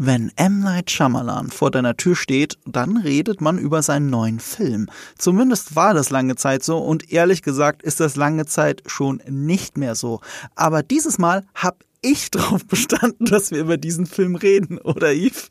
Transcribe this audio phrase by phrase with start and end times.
[0.00, 0.60] Wenn M.
[0.60, 4.88] Night Shyamalan vor deiner Tür steht, dann redet man über seinen neuen Film.
[5.18, 9.76] Zumindest war das lange Zeit so und ehrlich gesagt ist das lange Zeit schon nicht
[9.76, 10.20] mehr so.
[10.54, 15.48] Aber dieses Mal hab ich drauf bestanden, dass wir über diesen Film reden, oder Yves?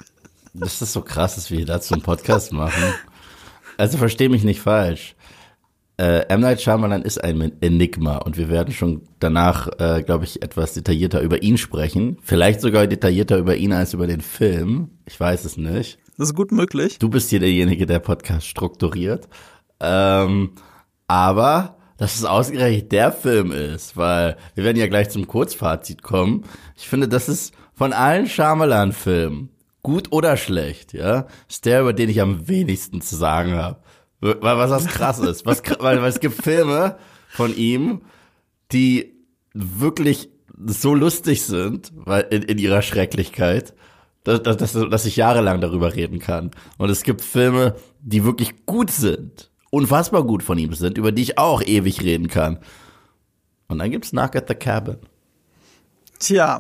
[0.54, 2.94] Das ist so krass, dass wir dazu einen Podcast machen.
[3.76, 5.17] Also versteh mich nicht falsch
[5.98, 6.42] äh, M.
[6.42, 11.22] Night Shyamalan ist ein Enigma und wir werden schon danach, äh, glaube ich, etwas detaillierter
[11.22, 12.18] über ihn sprechen.
[12.22, 14.92] Vielleicht sogar detaillierter über ihn als über den Film.
[15.06, 15.98] Ich weiß es nicht.
[16.18, 17.00] Das ist gut möglich.
[17.00, 19.28] Du bist hier derjenige, der Podcast strukturiert.
[19.80, 20.52] Ähm,
[21.08, 26.44] aber dass es ausgerechnet der Film ist, weil wir werden ja gleich zum Kurzfazit kommen.
[26.76, 29.50] Ich finde, das ist von allen Shyamalan-Filmen,
[29.82, 33.80] gut oder schlecht, ja, ist der, über den ich am wenigsten zu sagen habe.
[34.20, 35.46] Weil was das krass ist.
[35.46, 36.98] Was, weil, weil es gibt Filme
[37.30, 38.02] von ihm,
[38.72, 39.14] die
[39.54, 40.30] wirklich
[40.66, 43.74] so lustig sind, weil in, in ihrer Schrecklichkeit,
[44.24, 46.52] dass, dass, dass ich jahrelang darüber reden kann.
[46.78, 51.22] Und es gibt Filme, die wirklich gut sind, unfassbar gut von ihm sind, über die
[51.22, 52.60] ich auch ewig reden kann.
[53.68, 54.98] Und dann gibt's Knock at the Cabin.
[56.20, 56.60] Tja,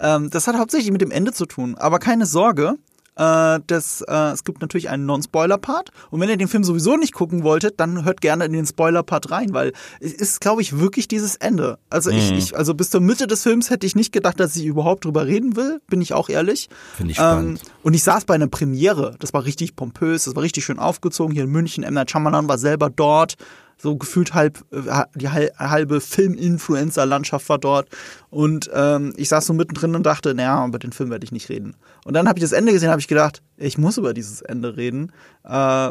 [0.00, 1.74] ähm, das hat hauptsächlich mit dem Ende zu tun.
[1.76, 2.76] Aber keine Sorge,
[3.16, 5.90] äh, das, äh, es gibt natürlich einen Non-Spoiler-Part.
[6.10, 9.30] Und wenn ihr den Film sowieso nicht gucken wolltet, dann hört gerne in den Spoiler-Part
[9.30, 11.78] rein, weil es ist, glaube ich, wirklich dieses Ende.
[11.90, 12.18] Also mhm.
[12.18, 15.04] ich, ich, also bis zur Mitte des Films hätte ich nicht gedacht, dass ich überhaupt
[15.04, 16.68] drüber reden will, bin ich auch ehrlich.
[16.96, 17.60] Finde ich spannend.
[17.60, 19.16] Ähm, und ich saß bei einer Premiere.
[19.20, 21.84] Das war richtig pompös, das war richtig schön aufgezogen hier in München.
[21.94, 23.36] Night Shyamalan war selber dort
[23.78, 27.88] so gefühlt halb äh, die halbe Film-Influencer-Landschaft war dort.
[28.30, 31.48] Und ähm, ich saß so mittendrin und dachte, naja, über den Film werde ich nicht
[31.48, 31.74] reden.
[32.04, 34.76] Und dann habe ich das Ende gesehen, habe ich gedacht, ich muss über dieses Ende
[34.76, 35.12] reden,
[35.44, 35.90] äh,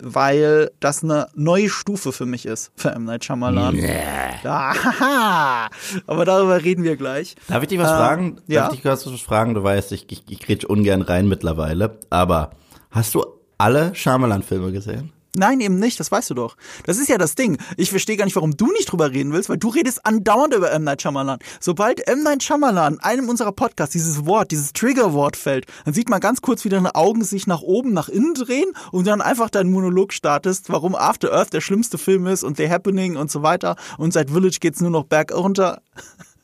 [0.00, 3.04] weil das eine neue Stufe für mich ist für M.
[3.04, 3.74] Night Shyamalan.
[3.74, 5.70] Yeah.
[6.06, 7.34] Aber darüber reden wir gleich.
[7.48, 8.36] Darf ich dich was äh, fragen?
[8.36, 8.64] Darf ja?
[8.66, 9.54] ich dich was fragen?
[9.54, 11.98] Du weißt, ich, ich, ich ungern rein mittlerweile.
[12.10, 12.50] Aber
[12.90, 13.24] hast du
[13.58, 15.12] alle Shyamalan-Filme gesehen?
[15.38, 16.56] Nein, eben nicht, das weißt du doch.
[16.84, 17.58] Das ist ja das Ding.
[17.76, 20.70] Ich verstehe gar nicht, warum du nicht drüber reden willst, weil du redest andauernd über
[20.72, 20.84] M.
[20.84, 21.38] Night Shyamalan.
[21.60, 22.22] Sobald M.
[22.22, 26.64] Night Shyamalan einem unserer Podcasts dieses Wort, dieses Triggerwort fällt, dann sieht man ganz kurz,
[26.64, 30.70] wie deine Augen sich nach oben, nach innen drehen und dann einfach deinen Monolog startest,
[30.70, 34.30] warum After Earth der schlimmste Film ist und The Happening und so weiter und seit
[34.30, 35.80] Village geht's nur noch bergunter.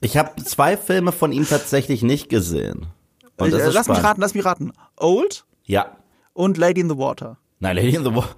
[0.00, 2.86] Ich habe zwei Filme von ihm tatsächlich nicht gesehen.
[3.36, 4.02] Und das äh, ist lass spannend.
[4.02, 4.72] mich raten, lass mich raten.
[4.96, 5.44] Old?
[5.64, 5.96] Ja.
[6.34, 7.38] Und Lady in the Water.
[7.64, 8.34] Nein, Lady in the Water.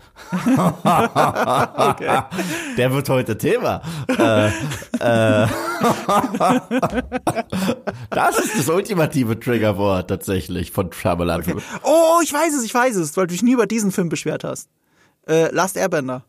[1.90, 2.22] okay.
[2.76, 3.82] Der wird heute Thema.
[4.08, 4.50] äh, äh,
[8.10, 11.40] das ist das ultimative Triggerwort tatsächlich von Shyamalan.
[11.40, 11.56] Okay.
[11.82, 14.44] Oh, ich weiß es, ich weiß es, weil du dich nie über diesen Film beschwert
[14.44, 14.68] hast.
[15.26, 16.22] Äh, Last Airbender.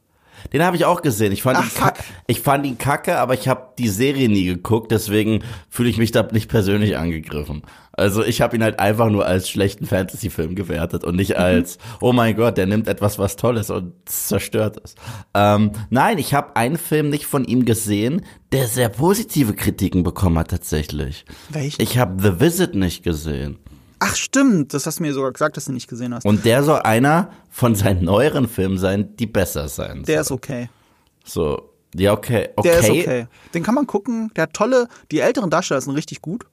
[0.53, 1.31] Den habe ich auch gesehen.
[1.31, 4.45] Ich fand, Ach, ihn kacke, ich fand ihn kacke, aber ich habe die Serie nie
[4.45, 7.63] geguckt, deswegen fühle ich mich da nicht persönlich angegriffen.
[7.97, 11.37] Also ich habe ihn halt einfach nur als schlechten Fantasy-Film gewertet und nicht mhm.
[11.37, 14.95] als, oh mein Gott, der nimmt etwas, was Tolles und zerstört es.
[15.33, 18.21] Ähm, nein, ich habe einen Film nicht von ihm gesehen,
[18.51, 21.25] der sehr positive Kritiken bekommen hat tatsächlich.
[21.49, 21.81] Welchen?
[21.81, 23.57] Ich habe The Visit nicht gesehen.
[23.99, 26.25] Ach stimmt, das hast du mir sogar gesagt, dass du nicht gesehen hast.
[26.25, 30.69] Und der soll einer von seinen neueren Filmen sein, die besser sein Der ist okay.
[31.23, 32.49] So, ja, okay.
[32.55, 32.69] okay.
[32.69, 33.27] Der ist okay.
[33.53, 34.31] Den kann man gucken.
[34.35, 36.45] Der hat tolle, die älteren Darsteller sind richtig gut.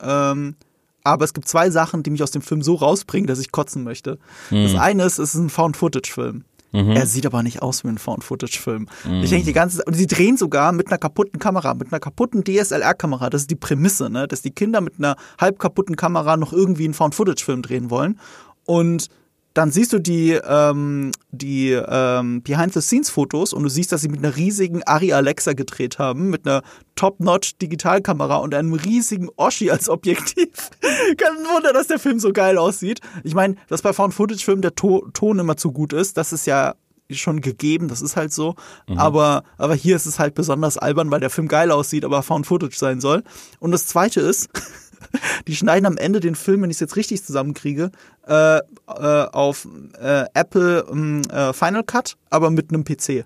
[0.00, 0.56] Ähm,
[1.04, 3.84] aber es gibt zwei Sachen, die mich aus dem Film so rausbringen, dass ich kotzen
[3.84, 4.18] möchte.
[4.50, 4.64] Hm.
[4.64, 6.44] Das eine ist, es ist ein Found-Footage-Film.
[6.72, 6.90] Mhm.
[6.92, 8.86] Er sieht aber nicht aus wie ein Found-Footage-Film.
[9.04, 9.22] Mhm.
[9.22, 12.44] Ich denke die ganze und sie drehen sogar mit einer kaputten Kamera, mit einer kaputten
[12.44, 13.30] DSLR-Kamera.
[13.30, 14.28] Das ist die Prämisse, ne?
[14.28, 18.18] dass die Kinder mit einer halb kaputten Kamera noch irgendwie einen Found-Footage-Film drehen wollen.
[18.64, 19.08] Und
[19.54, 24.36] dann siehst du die, ähm, die ähm, Behind-the-Scenes-Fotos und du siehst, dass sie mit einer
[24.36, 26.62] riesigen Ari Alexa gedreht haben, mit einer
[26.94, 30.48] Top-Notch-Digitalkamera und einem riesigen Oschi als Objektiv.
[31.16, 33.00] Kein Wunder, dass der Film so geil aussieht.
[33.24, 36.74] Ich meine, dass bei Found-Footage-Filmen der to Ton immer zu gut ist, das ist ja
[37.10, 38.54] schon gegeben, das ist halt so.
[38.88, 38.98] Mhm.
[38.98, 42.46] Aber, aber hier ist es halt besonders albern, weil der Film geil aussieht, aber Found
[42.46, 43.24] Footage sein soll.
[43.58, 44.48] Und das zweite ist,
[45.46, 47.90] die schneiden am Ende den Film, wenn ich es jetzt richtig zusammenkriege,
[48.26, 49.66] äh, äh, auf
[50.00, 53.08] äh, Apple ähm, äh, Final Cut, aber mit einem PC.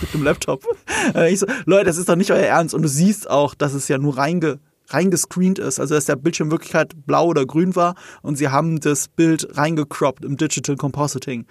[0.00, 0.64] mit einem Laptop.
[1.14, 2.74] Äh, ich so, Leute, das ist doch nicht euer Ernst.
[2.74, 4.58] Und du siehst auch, dass es ja nur reinge
[4.88, 9.08] reingescreent ist, also dass der Bildschirm Wirklichkeit blau oder grün war und sie haben das
[9.08, 11.46] Bild reingecroppt im Digital Compositing.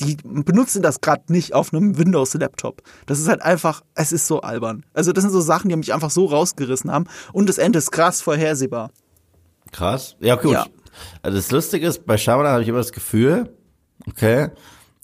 [0.00, 2.82] Die benutzen das gerade nicht auf einem Windows-Laptop.
[3.06, 4.84] Das ist halt einfach, es ist so albern.
[4.92, 7.90] Also das sind so Sachen, die mich einfach so rausgerissen haben und das Ende ist
[7.90, 8.90] krass vorhersehbar.
[9.72, 10.16] Krass.
[10.20, 10.52] Ja, gut.
[10.52, 10.66] Ja.
[11.22, 13.54] Also das Lustige ist, bei Shyamalan habe ich immer das Gefühl,
[14.08, 14.50] okay,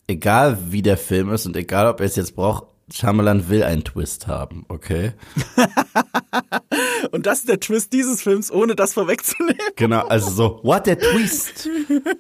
[0.06, 3.84] egal wie der Film ist und egal ob er es jetzt braucht, Shyamalan will einen
[3.84, 5.12] Twist haben, okay?
[7.12, 9.56] Und das ist der Twist dieses Films, ohne das vorwegzunehmen.
[9.76, 11.68] Genau, also so, what a twist.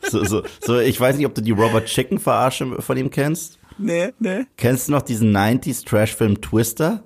[0.08, 3.58] So, so, so, ich weiß nicht, ob du die Robert Chicken Verarsche von ihm kennst.
[3.78, 4.46] Nee, nee.
[4.56, 7.04] Kennst du noch diesen 90s Trash-Film Twister?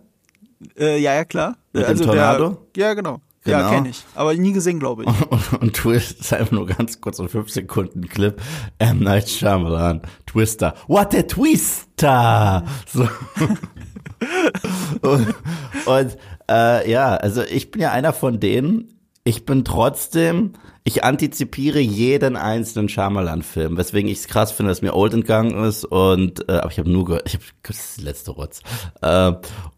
[0.78, 1.56] Äh, ja, ja, klar.
[1.72, 2.68] Mit dem also Tornado?
[2.76, 3.20] Der, ja, genau.
[3.48, 3.70] Ja, Genau.
[3.70, 4.04] kenne ich.
[4.14, 5.08] Aber nie gesehen, glaube ich.
[5.08, 8.40] Und, und Twist ist einfach nur ganz kurz, so fünf Sekunden Clip.
[8.78, 9.00] M.
[9.00, 10.74] Night Shyamalan, Twister.
[10.86, 12.64] What a Twister!
[12.86, 13.08] So.
[15.02, 15.34] und
[15.86, 16.18] und
[16.50, 20.52] äh, ja, also ich bin ja einer von denen, ich bin trotzdem,
[20.88, 25.84] ich antizipiere jeden einzelnen Shyamalan-Film, weswegen ich es krass finde, dass mir Old entgangen ist
[25.84, 28.62] und, äh, aber ich habe nur gehört, ich hab, das ist die letzte Rotz.
[29.02, 29.32] Äh,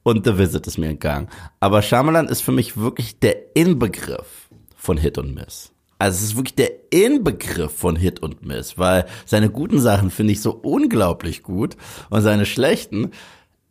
[0.04, 1.28] und The Visit ist mir entgangen.
[1.58, 5.72] Aber Shyamalan ist für mich wirklich der Inbegriff von Hit und Miss.
[5.98, 10.32] Also es ist wirklich der Inbegriff von Hit und Miss, weil seine guten Sachen finde
[10.32, 11.76] ich so unglaublich gut
[12.08, 13.10] und seine schlechten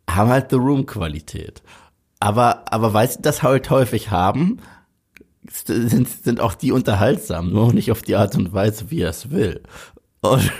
[0.08, 1.62] haben halt The Room Qualität.
[2.20, 4.58] Aber, aber weil sie das halt häufig haben,
[5.50, 9.30] sind, sind auch die unterhaltsam, nur nicht auf die Art und Weise, wie er es
[9.30, 9.62] will.
[10.22, 10.52] Und,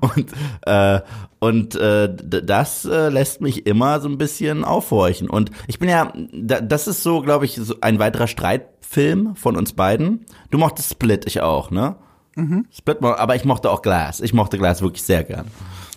[0.00, 0.32] und,
[0.62, 1.00] äh,
[1.38, 5.30] und äh, das äh, lässt mich immer so ein bisschen aufhorchen.
[5.30, 9.56] Und ich bin ja, da, das ist so, glaube ich, so ein weiterer Streitfilm von
[9.56, 10.26] uns beiden.
[10.50, 11.96] Du mochtest Split, ich auch, ne?
[12.34, 12.66] Mhm.
[12.70, 14.20] Split, aber ich mochte auch Glass.
[14.20, 15.46] Ich mochte Glass wirklich sehr gern.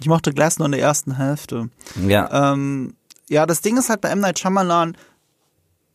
[0.01, 1.69] Ich mochte Glass nur in der ersten Hälfte.
[2.07, 2.51] Ja.
[2.53, 2.95] Ähm,
[3.29, 4.19] ja, das Ding ist halt bei M.
[4.19, 4.95] Night Shyamalan,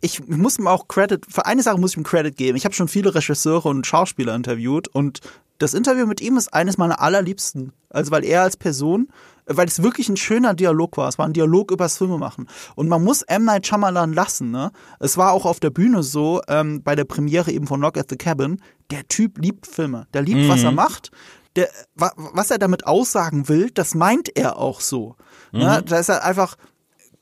[0.00, 2.56] ich muss ihm auch Credit, für eine Sache muss ich ihm Credit geben.
[2.56, 5.20] Ich habe schon viele Regisseure und Schauspieler interviewt und
[5.58, 7.72] das Interview mit ihm ist eines meiner allerliebsten.
[7.90, 9.08] Also weil er als Person,
[9.44, 11.08] weil es wirklich ein schöner Dialog war.
[11.08, 12.48] Es war ein Dialog übers Filmemachen.
[12.76, 13.44] Und man muss M.
[13.44, 14.50] Night Shyamalan lassen.
[14.50, 14.70] Ne?
[15.00, 18.08] Es war auch auf der Bühne so, ähm, bei der Premiere eben von Knock at
[18.08, 20.06] the Cabin, der Typ liebt Filme.
[20.14, 21.10] Der liebt, was er macht.
[21.56, 25.16] Der, wa, was er damit aussagen will, das meint er auch so.
[25.52, 25.82] Ne?
[25.84, 26.56] Da ist er einfach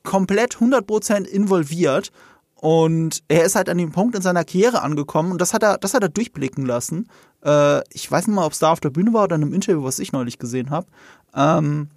[0.03, 2.11] komplett 100% involviert
[2.61, 5.77] und er ist halt an dem Punkt in seiner Karriere angekommen und das hat er,
[5.77, 7.07] das hat er durchblicken lassen.
[7.43, 9.53] Äh, ich weiß nicht mal, ob es da auf der Bühne war oder in einem
[9.53, 10.87] Interview, was ich neulich gesehen habe.
[11.33, 11.89] Ähm,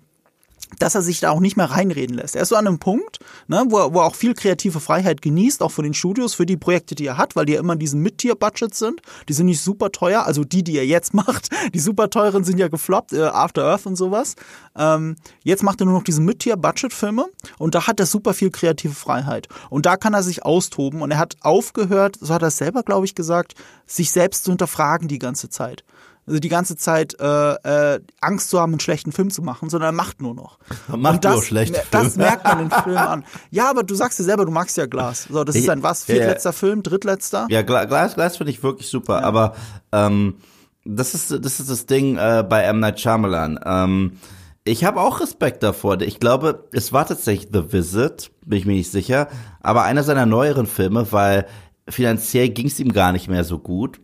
[0.79, 2.37] dass er sich da auch nicht mehr reinreden lässt.
[2.37, 5.23] Er ist so an einem Punkt, ne, wo, er, wo er auch viel kreative Freiheit
[5.23, 7.75] genießt, auch von den Studios, für die Projekte, die er hat, weil die ja immer
[7.75, 9.01] in diesen Mid-Tier-Budgets sind.
[9.29, 11.49] Die sind nicht super teuer, also die, die er jetzt macht.
[11.75, 14.35] Die super teuren sind ja gefloppt, äh, After Earth und sowas.
[14.77, 17.27] Ähm, jetzt macht er nur noch diese Mid-Tier-Budget-Filme
[17.59, 19.49] und da hat er super viel kreative Freiheit.
[19.71, 22.83] Und da kann er sich austoben und er hat aufgehört, so hat er es selber,
[22.83, 23.55] glaube ich, gesagt,
[23.87, 25.85] sich selbst zu hinterfragen die ganze Zeit
[26.27, 29.89] also die ganze Zeit äh, äh, Angst zu haben, einen schlechten Film zu machen, sondern
[29.89, 30.59] er macht nur noch.
[30.89, 32.25] Macht Und das, nur schlechte Das Filme.
[32.29, 33.25] merkt man im Film an.
[33.51, 35.27] Ja, aber du sagst dir selber, du magst ja Glas.
[35.31, 36.07] So, das ist ein was?
[36.07, 36.21] Ja, ja.
[36.21, 37.47] Viertletzter Film, drittletzter?
[37.51, 39.55] Ja, Gla- Glas, Glas finde ich wirklich super, aber
[39.91, 40.37] ähm,
[40.85, 43.59] das ist das ist das Ding äh, bei M Night Shyamalan.
[43.65, 44.19] Ähm,
[44.65, 46.01] ich habe auch Respekt davor.
[46.03, 49.27] Ich glaube, es war tatsächlich The Visit, bin ich mir nicht sicher,
[49.61, 51.47] aber einer seiner neueren Filme, weil
[51.89, 54.01] finanziell ging es ihm gar nicht mehr so gut.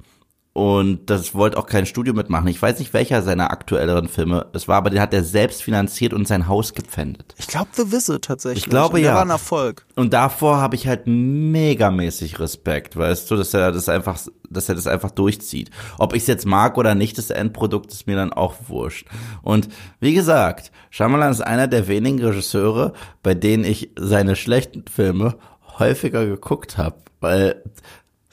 [0.53, 2.49] Und das wollte auch kein Studio mitmachen.
[2.49, 6.13] Ich weiß nicht, welcher seiner aktuelleren Filme es war, aber den hat er selbst finanziert
[6.13, 7.35] und sein Haus gepfändet.
[7.39, 8.65] Ich glaube The Visit tatsächlich.
[8.65, 9.15] Ich glaube, Und der ja.
[9.15, 9.87] war ein Erfolg.
[9.95, 14.19] Und davor habe ich halt megamäßig Respekt, weißt du, dass er das einfach,
[14.51, 15.71] dass er das einfach durchzieht.
[15.97, 19.07] Ob ich es jetzt mag oder nicht, das Endprodukt ist mir dann auch wurscht.
[19.43, 19.69] Und
[20.01, 25.37] wie gesagt, Shyamalan ist einer der wenigen Regisseure, bei denen ich seine schlechten Filme
[25.79, 27.63] häufiger geguckt habe, weil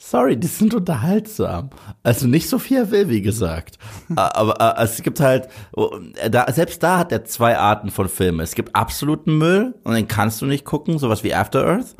[0.08, 1.70] Sorry, die sind unterhaltsam.
[2.04, 3.76] Also nicht so viel er will, wie gesagt.
[4.14, 5.98] Aber äh, es gibt halt, oh,
[6.30, 8.38] da, selbst da hat er zwei Arten von Filmen.
[8.38, 11.96] Es gibt absoluten Müll und den kannst du nicht gucken, sowas wie After Earth.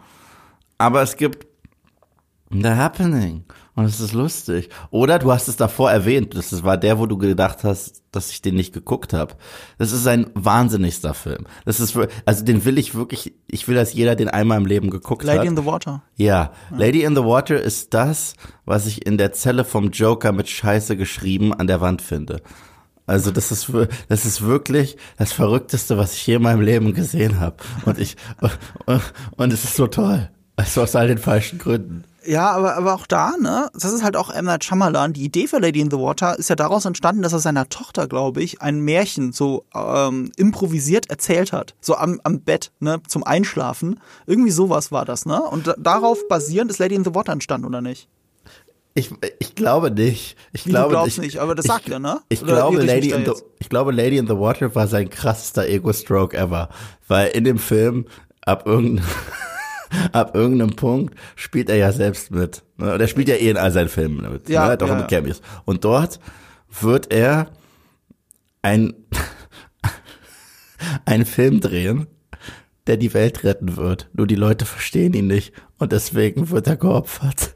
[0.78, 1.48] Aber es gibt
[2.52, 3.42] The Happening
[3.76, 4.70] und es ist lustig.
[4.90, 8.40] Oder du hast es davor erwähnt, das war der, wo du gedacht hast, dass ich
[8.40, 9.34] den nicht geguckt habe.
[9.76, 11.46] Das ist ein wahnsinnigster Film.
[11.66, 14.88] Das ist, also den will ich wirklich, ich will, dass jeder den einmal im Leben
[14.88, 15.36] geguckt hat.
[15.36, 16.02] Lady in the Water.
[16.16, 18.32] Ja, Lady in the Water ist das,
[18.64, 22.40] was ich in der Zelle vom Joker mit Scheiße geschrieben an der Wand finde.
[23.06, 23.70] Also das ist
[24.08, 27.56] das ist wirklich das Verrückteste, was ich je in meinem Leben gesehen habe.
[27.84, 28.16] Und ich
[28.86, 29.02] und,
[29.36, 30.30] und es ist so toll.
[30.56, 32.04] Also aus all den falschen Gründen.
[32.26, 34.46] Ja, aber, aber auch da, ne, das ist halt auch M.
[34.46, 35.12] Night Shyamalan.
[35.12, 38.08] Die Idee für Lady in the Water ist ja daraus entstanden, dass er seiner Tochter,
[38.08, 41.74] glaube ich, ein Märchen so ähm, improvisiert erzählt hat.
[41.80, 44.00] So am, am Bett, ne, zum Einschlafen.
[44.26, 45.40] Irgendwie sowas war das, ne?
[45.40, 48.08] Und da, darauf basierend ist Lady in the Water entstanden, oder nicht?
[48.94, 50.36] Ich, ich glaube nicht.
[50.52, 52.20] Ich Wie, glaube du glaubst ich, nicht, aber das ich, sagt er, ne?
[52.30, 55.10] Ich Oder glaube, ich Lady in the, ich glaube, Lady in the Water war sein
[55.10, 56.70] krassester Ego-Stroke ever.
[57.06, 58.06] Weil in dem Film
[58.40, 59.06] ab irgendeinem,
[60.12, 62.62] ab irgendeinem Punkt spielt er ja selbst mit.
[62.76, 62.94] Ne?
[62.94, 64.48] Und er spielt ja eh in all seinen Filmen mit.
[64.48, 64.76] Ja, ne?
[64.76, 65.08] Doch ja, mit.
[65.08, 65.40] Cameos.
[65.64, 66.20] Und dort
[66.80, 67.48] wird er
[68.62, 68.94] ein,
[71.04, 72.06] einen Film drehen,
[72.86, 74.08] der die Welt retten wird.
[74.12, 75.52] Nur die Leute verstehen ihn nicht.
[75.78, 77.54] und deswegen wird er geopfert.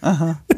[0.00, 0.40] Aha.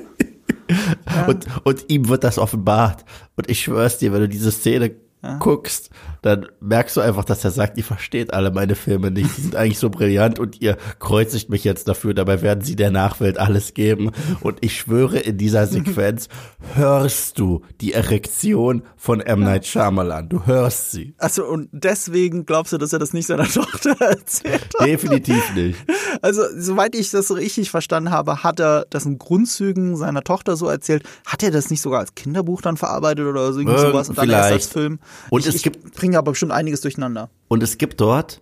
[1.15, 1.27] Ja.
[1.27, 3.05] Und, und ihm wird das offenbart.
[3.37, 5.39] Und ich schwör's dir, wenn du diese Szene ja.
[5.39, 5.91] guckst,
[6.23, 9.57] dann merkst du einfach, dass er sagt, ihr versteht alle meine Filme nicht, die sind
[9.57, 13.75] eigentlich so brillant und ihr kreuzigt mich jetzt dafür, dabei werden sie der Nachwelt alles
[13.75, 14.11] geben.
[14.41, 16.29] Und ich schwöre, in dieser Sequenz
[16.75, 19.41] hörst du die Erektion von M.
[19.41, 20.29] Night Shyamalan.
[20.29, 21.15] Du hörst sie.
[21.19, 24.87] Also und deswegen glaubst du, dass er das nicht seiner Tochter erzählt hat?
[24.87, 25.79] Definitiv nicht.
[26.21, 30.69] Also, soweit ich das richtig verstanden habe, hat er das in Grundzügen seiner Tochter so
[30.69, 31.05] erzählt.
[31.27, 34.31] Hat er das nicht sogar als Kinderbuch dann verarbeitet oder so irgend sowas und dann
[34.31, 34.99] erst als Film?
[35.31, 37.31] Und ich, es gibt bringe aber bestimmt einiges durcheinander.
[37.49, 38.41] Und es gibt dort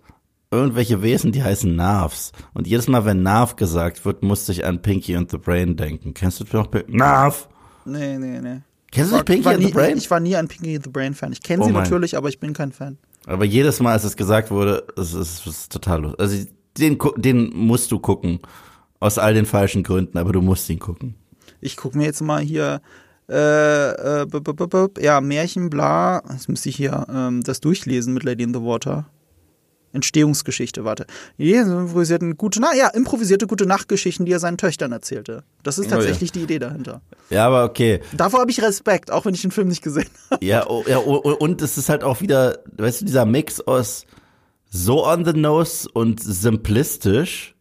[0.51, 2.33] irgendwelche Wesen, die heißen Narvs.
[2.53, 6.13] Und jedes Mal, wenn Narv gesagt wird, musste ich an Pinky and the Brain denken.
[6.13, 7.47] Kennst du noch Narv?
[7.85, 8.61] Nee, nee, nee.
[8.91, 9.97] Kennst du nicht Pinky and nie, the Brain?
[9.97, 11.31] Ich war nie ein Pinky and the Brain Fan.
[11.31, 11.83] Ich kenne oh sie mein.
[11.83, 12.97] natürlich, aber ich bin kein Fan.
[13.25, 16.19] Aber jedes Mal, als es gesagt wurde, es ist, es ist total lustig.
[16.19, 16.45] Also
[16.77, 18.39] den, den musst du gucken.
[18.99, 21.15] Aus all den falschen Gründen, aber du musst ihn gucken.
[21.59, 22.81] Ich gucke mir jetzt mal hier
[23.31, 26.21] äh, äh, ja, Märchen, bla.
[26.31, 29.05] Jetzt müsste ich hier ähm, das durchlesen mit Lady in the Water.
[29.93, 31.05] Entstehungsgeschichte, warte.
[31.37, 35.43] Improvisierten gute, na, ja, improvisierte gute Nachtgeschichten, die er seinen Töchtern erzählte.
[35.63, 36.39] Das ist tatsächlich oh, ja.
[36.39, 37.01] die Idee dahinter.
[37.29, 38.01] Ja, aber okay.
[38.15, 40.45] Davor habe ich Respekt, auch wenn ich den Film nicht gesehen habe.
[40.45, 44.05] Ja, oh, ja oh, und es ist halt auch wieder, weißt du, dieser Mix aus
[44.69, 47.55] so on the nose und simplistisch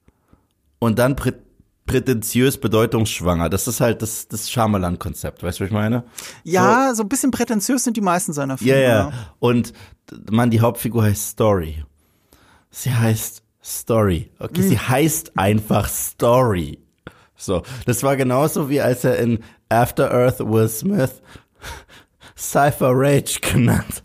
[0.78, 1.16] und dann
[1.90, 3.49] prätentiös, bedeutungsschwanger.
[3.49, 6.04] Das ist halt das, das Shyamalan-Konzept, weißt du, was ich meine?
[6.44, 8.80] Ja, so, so ein bisschen prätentiös sind die meisten seiner Filme.
[8.80, 9.12] Ja, ja.
[9.38, 9.73] Und
[10.30, 11.85] man, die Hauptfigur heißt Story.
[12.70, 14.30] Sie heißt Story.
[14.38, 14.68] Okay, mhm.
[14.68, 16.78] sie heißt einfach Story.
[17.37, 21.23] So, das war genauso wie als er in After Earth Will Smith
[22.37, 24.02] Cypher Rage genannt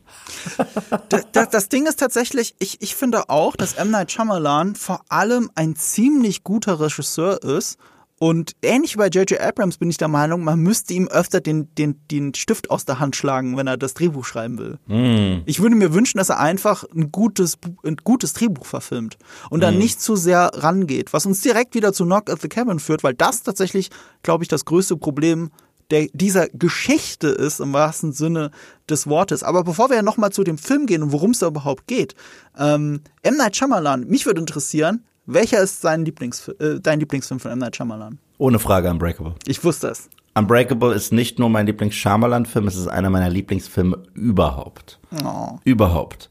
[1.10, 3.92] das, das, das, Ding ist tatsächlich, ich, ich finde auch, dass M.
[3.92, 7.78] Night Shyamalan vor allem ein ziemlich guter Regisseur ist.
[8.18, 9.42] Und ähnlich wie bei J.J.
[9.42, 13.00] Abrams bin ich der Meinung, man müsste ihm öfter den, den, den Stift aus der
[13.00, 14.80] Hand schlagen, wenn er das Drehbuch schreiben will.
[14.88, 15.42] Mm.
[15.46, 19.18] Ich würde mir wünschen, dass er einfach ein gutes, ein gutes Drehbuch verfilmt
[19.50, 19.80] und dann mm.
[19.80, 23.16] nicht zu sehr rangeht, was uns direkt wieder zu Knock at the Cabin führt, weil
[23.16, 23.90] das tatsächlich,
[24.24, 28.51] glaube ich, das größte Problem ist der, dieser Geschichte ist im wahrsten Sinne
[28.89, 29.44] des Wortes.
[29.44, 32.15] Aber bevor wir ja nochmal zu dem Film gehen und worum es da überhaupt geht,
[32.58, 33.38] ähm, M.
[33.38, 37.60] Night Shyamalan, mich würde interessieren, welcher ist sein Lieblings, äh, dein Lieblingsfilm von M.
[37.60, 38.20] Night Shyamalan?
[38.38, 39.36] Ohne Frage Unbreakable.
[39.48, 40.10] Ich wusste es.
[40.38, 45.00] Unbreakable ist nicht nur mein Lieblings-Shyamalan-Film, es ist einer meiner Lieblingsfilme überhaupt.
[45.24, 45.60] Oh.
[45.63, 46.30] Überhaupt.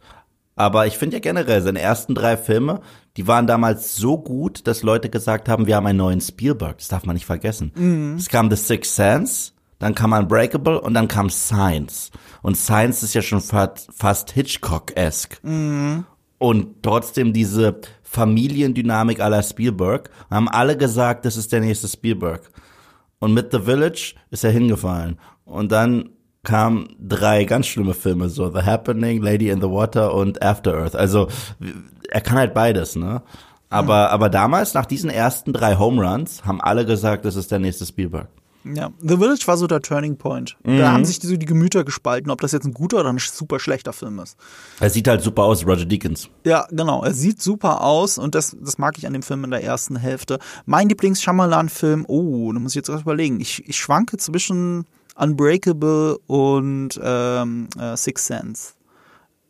[0.56, 2.80] Aber ich finde ja generell, seine ersten drei Filme,
[3.16, 6.78] die waren damals so gut, dass Leute gesagt haben, wir haben einen neuen Spielberg.
[6.78, 7.72] Das darf man nicht vergessen.
[7.74, 8.16] Mhm.
[8.16, 12.10] Es kam The Sixth Sense, dann kam Unbreakable und dann kam Science.
[12.42, 15.38] Und Science ist ja schon fast Hitchcock-esque.
[15.42, 16.04] Mhm.
[16.38, 20.10] Und trotzdem diese Familiendynamik aller Spielberg.
[20.30, 22.50] Haben alle gesagt, das ist der nächste Spielberg.
[23.18, 25.18] Und mit The Village ist er hingefallen.
[25.44, 26.10] Und dann
[26.44, 30.94] kamen drei ganz schlimme Filme, so The Happening, Lady in the Water und After Earth.
[30.94, 31.28] Also
[32.10, 33.22] er kann halt beides, ne?
[33.70, 37.58] Aber, aber damals, nach diesen ersten drei Home Runs, haben alle gesagt, das ist der
[37.58, 38.28] nächste Spielberg.
[38.64, 40.56] Ja, The Village war so der Turning Point.
[40.64, 40.78] Mhm.
[40.78, 43.18] Da haben sich die, so die Gemüter gespalten, ob das jetzt ein guter oder ein
[43.18, 44.38] super schlechter Film ist.
[44.80, 46.30] Er sieht halt super aus, Roger Deakins.
[46.44, 47.02] Ja, genau.
[47.04, 49.96] Er sieht super aus und das, das mag ich an dem Film in der ersten
[49.96, 50.38] Hälfte.
[50.64, 53.38] Mein Lieblings-Shyamalan-Film, oh, da muss ich jetzt erst überlegen.
[53.40, 58.74] Ich, ich schwanke zwischen Unbreakable und ähm, äh, Six Sense.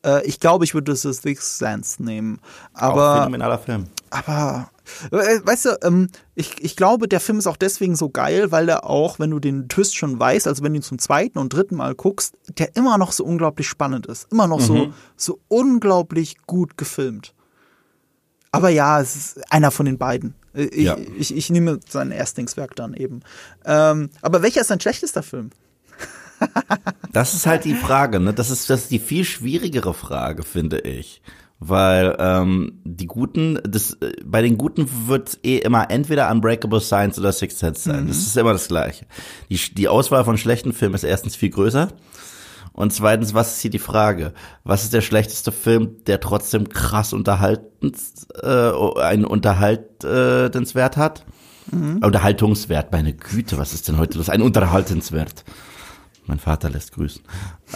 [0.05, 2.41] Äh, ich glaube, ich würde das Six Sense nehmen.
[2.73, 3.87] Aber, auch phänomenaler Film.
[4.11, 4.71] Aber,
[5.11, 8.69] äh, weißt du, ähm, ich, ich glaube, der Film ist auch deswegen so geil, weil
[8.69, 11.53] er auch, wenn du den Twist schon weißt, also wenn du ihn zum zweiten und
[11.53, 14.31] dritten Mal guckst, der immer noch so unglaublich spannend ist.
[14.31, 14.65] Immer noch mhm.
[14.65, 17.35] so, so unglaublich gut gefilmt.
[18.53, 20.35] Aber ja, es ist einer von den beiden.
[20.55, 20.97] Äh, ich, ja.
[21.19, 23.21] ich, ich, nehme sein Erstlingswerk dann eben.
[23.65, 25.51] Ähm, aber welcher ist sein schlechtester Film?
[27.13, 28.35] das ist halt die Frage, ne?
[28.35, 31.23] Das ist, das ist die viel schwierigere Frage, finde ich.
[31.61, 37.19] Weil ähm, die Guten, das, äh, bei den Guten wird eh immer entweder Unbreakable Science
[37.19, 38.05] oder Sixth Sense sein.
[38.05, 38.09] Mhm.
[38.09, 39.07] Das ist immer das Gleiche.
[39.49, 41.89] Die, die Auswahl von schlechten Filmen ist erstens viel größer.
[42.75, 44.35] Und zweitens, was ist hier die Frage?
[44.65, 51.25] Was ist der schlechteste Film, der trotzdem krass unterhaltens, äh, einen Unterhaltenswert hat?
[51.71, 51.99] Mhm.
[52.03, 54.29] Unterhaltungswert, meine Güte, was ist denn heute los?
[54.29, 55.45] Ein Unterhaltenswert.
[56.27, 57.23] Mein Vater lässt grüßen.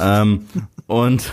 [0.01, 0.47] ähm,
[0.89, 1.33] und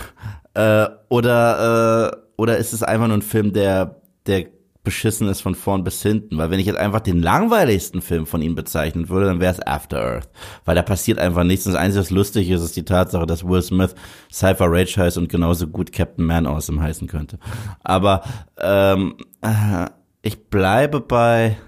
[0.54, 4.46] äh, oder äh, oder ist es einfach nur ein Film, der der
[4.86, 6.38] beschissen ist von vorn bis hinten.
[6.38, 9.60] Weil wenn ich jetzt einfach den langweiligsten Film von ihm bezeichnen würde, dann wäre es
[9.66, 10.30] After Earth.
[10.64, 11.66] Weil da passiert einfach nichts.
[11.66, 13.94] Und das Einzige, was lustig ist, ist die Tatsache, dass Will Smith
[14.32, 17.38] Cypher Rage heißt und genauso gut Captain Man Awesome heißen könnte.
[17.84, 18.22] Aber
[18.58, 19.86] ähm, äh,
[20.22, 21.58] ich bleibe bei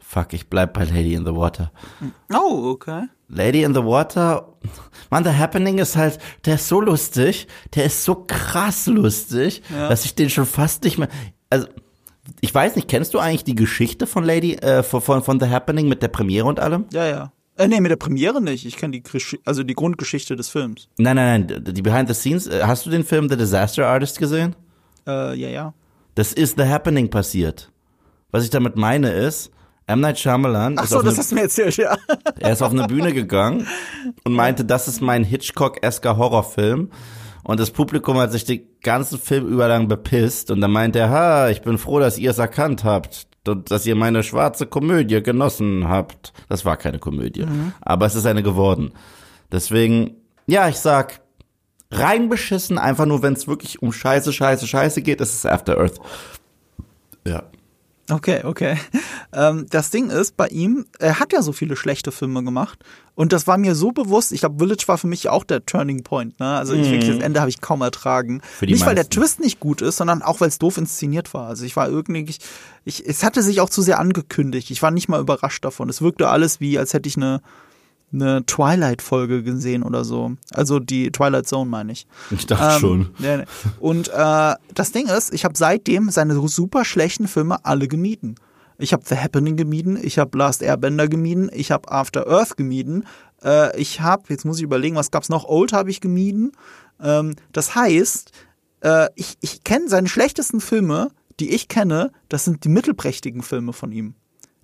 [0.00, 1.72] Fuck, ich bleib bei Lady in the Water.
[2.32, 3.06] Oh, okay.
[3.28, 4.46] Lady in the Water,
[5.10, 9.88] man, The Happening ist halt, der ist so lustig, der ist so krass lustig, Ja.
[9.88, 11.08] dass ich den schon fast nicht mehr,
[11.50, 11.66] also,
[12.40, 15.88] ich weiß nicht, kennst du eigentlich die Geschichte von Lady, äh, von, von, The Happening
[15.88, 16.86] mit der Premiere und allem?
[16.92, 17.32] Ja, ja.
[17.56, 18.66] Äh, nee, mit der Premiere nicht.
[18.66, 20.88] Ich kenne die, Gesch- also die Grundgeschichte des Films.
[20.98, 24.18] Nein, nein, nein, die Behind the Scenes, äh, hast du den Film The Disaster Artist
[24.18, 24.56] gesehen?
[25.06, 25.74] Äh, ja, ja.
[26.14, 27.70] Das ist The Happening passiert.
[28.30, 29.50] Was ich damit meine ist,
[29.86, 30.00] M.
[30.00, 31.96] Night Shyamalan Ach ist so, das eine, hast du mir erzählt, ja.
[32.40, 33.66] er ist auf eine Bühne gegangen
[34.24, 36.90] und meinte, das ist mein Hitchcock-esker Horrorfilm.
[37.44, 40.50] Und das Publikum hat sich den ganzen Film über lang bepisst.
[40.50, 43.26] Und dann meinte er, ha, ich bin froh, dass ihr es erkannt habt.
[43.46, 46.32] Und dass ihr meine schwarze Komödie genossen habt.
[46.48, 47.46] Das war keine Komödie.
[47.82, 48.92] Aber es ist eine geworden.
[49.52, 51.20] Deswegen, ja, ich sag,
[51.90, 55.78] rein beschissen, einfach nur, wenn es wirklich um Scheiße, Scheiße, Scheiße geht, ist es After
[55.78, 56.00] Earth.
[57.26, 57.44] Ja.
[58.10, 58.78] Okay, okay.
[59.36, 62.84] Ähm, das Ding ist, bei ihm, er hat ja so viele schlechte Filme gemacht.
[63.16, 64.30] Und das war mir so bewusst.
[64.30, 66.38] Ich glaube, Village war für mich auch der Turning Point.
[66.38, 66.46] Ne?
[66.46, 68.34] Also ich, wirklich, das Ende habe ich kaum ertragen.
[68.34, 68.40] Mhm.
[68.42, 69.20] Für die nicht, weil der meisten.
[69.20, 71.48] Twist nicht gut ist, sondern auch, weil es doof inszeniert war.
[71.48, 72.38] Also ich war irgendwie, ich,
[72.84, 74.70] ich, es hatte sich auch zu sehr angekündigt.
[74.70, 75.88] Ich war nicht mal überrascht davon.
[75.88, 77.40] Es wirkte alles wie, als hätte ich eine,
[78.14, 80.32] eine Twilight-Folge gesehen oder so.
[80.52, 82.06] Also die Twilight Zone meine ich.
[82.30, 83.10] Ich dachte Ähm, schon.
[83.18, 83.44] nee.
[83.80, 88.36] Und äh, das Ding ist, ich habe seitdem seine super schlechten Filme alle gemieden.
[88.78, 93.06] Ich habe The Happening gemieden, ich habe Last Airbender gemieden, ich habe After Earth gemieden,
[93.44, 95.44] äh, ich habe, jetzt muss ich überlegen, was gab's noch?
[95.44, 96.52] Old habe ich gemieden.
[97.00, 98.32] Ähm, das heißt,
[98.80, 103.72] äh, ich, ich kenne seine schlechtesten Filme, die ich kenne, das sind die mittelprächtigen Filme
[103.72, 104.14] von ihm.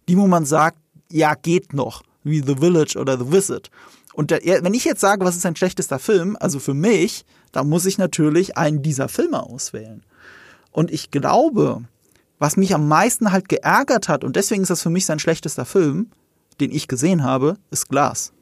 [0.08, 0.78] Die, wo man sagt,
[1.12, 3.70] ja, geht noch, wie The Village oder The Visit.
[4.14, 7.24] Und der, er- wenn ich jetzt sage, was ist sein schlechtester Film, also für mich,
[7.52, 10.02] dann muss ich natürlich einen dieser Filme auswählen.
[10.72, 11.82] Und ich glaube,
[12.38, 15.64] was mich am meisten halt geärgert hat, und deswegen ist das für mich sein schlechtester
[15.64, 16.10] Film,
[16.60, 18.32] den ich gesehen habe, ist Glass.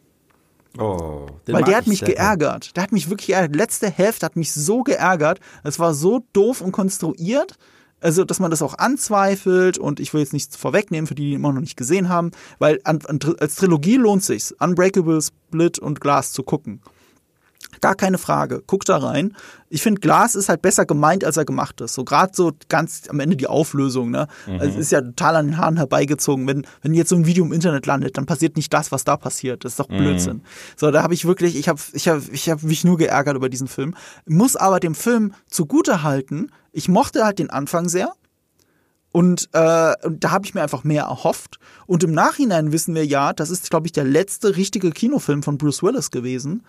[0.79, 2.77] Oh, den Weil der hat ich mich geärgert.
[2.77, 3.55] Der hat mich wirklich geärgert.
[3.55, 5.41] Die letzte Hälfte hat mich so geärgert.
[5.65, 7.57] Es war so doof und konstruiert.
[8.01, 11.35] Also, dass man das auch anzweifelt und ich will jetzt nichts vorwegnehmen für die, die
[11.35, 16.01] immer noch nicht gesehen haben, weil an, an, als Trilogie lohnt sich's, Unbreakable, Split und
[16.01, 16.81] Glass zu gucken.
[17.81, 18.63] Gar keine Frage.
[18.67, 19.35] Guck da rein.
[19.71, 21.95] Ich finde, Glas ist halt besser gemeint, als er gemacht ist.
[21.95, 24.27] So gerade so ganz am Ende die Auflösung, ne?
[24.47, 26.47] Also es ist ja total an den Haaren herbeigezogen.
[26.47, 29.17] Wenn, wenn jetzt so ein Video im Internet landet, dann passiert nicht das, was da
[29.17, 29.65] passiert.
[29.65, 30.43] Das ist doch Blödsinn.
[30.77, 33.49] So, da habe ich wirklich, ich habe ich hab, ich hab mich nur geärgert über
[33.49, 33.95] diesen Film.
[34.27, 38.13] Muss aber dem Film zugute halten, ich mochte halt den Anfang sehr.
[39.11, 41.59] Und, äh, und da habe ich mir einfach mehr erhofft.
[41.87, 45.57] Und im Nachhinein wissen wir ja, das ist, glaube ich, der letzte richtige Kinofilm von
[45.59, 46.63] Bruce Willis gewesen.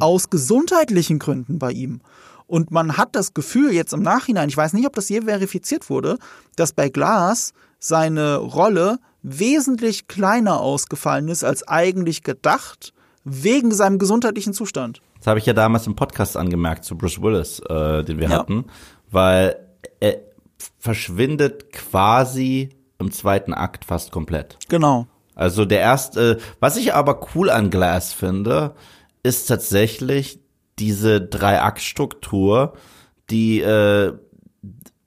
[0.00, 2.00] Aus gesundheitlichen Gründen bei ihm.
[2.48, 5.88] Und man hat das Gefühl jetzt im Nachhinein, ich weiß nicht, ob das je verifiziert
[5.88, 6.18] wurde,
[6.56, 12.92] dass bei Glass seine Rolle wesentlich kleiner ausgefallen ist als eigentlich gedacht,
[13.24, 15.00] wegen seinem gesundheitlichen Zustand.
[15.18, 18.38] Das habe ich ja damals im Podcast angemerkt zu Bruce Willis, äh, den wir Ja.
[18.38, 18.64] hatten,
[19.10, 19.56] weil
[20.00, 20.18] er
[20.78, 24.58] verschwindet quasi im zweiten Akt fast komplett.
[24.68, 25.06] Genau.
[25.34, 28.74] Also der erste, was ich aber cool an Glass finde,
[29.22, 30.40] ist tatsächlich
[30.78, 32.74] diese Drei-Akt-Struktur,
[33.30, 34.12] die äh,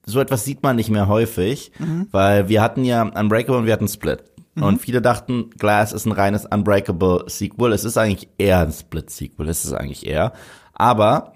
[0.05, 1.71] so etwas sieht man nicht mehr häufig,
[2.11, 4.23] weil wir hatten ja Unbreakable und wir hatten Split.
[4.55, 7.73] Und viele dachten, Glass ist ein reines Unbreakable Sequel.
[7.73, 10.33] Es ist eigentlich eher ein Split-Sequel, es ist eigentlich eher.
[10.73, 11.33] Aber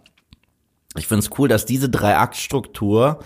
[0.95, 3.19] ich finde es cool, dass diese Drei-Akt-Struktur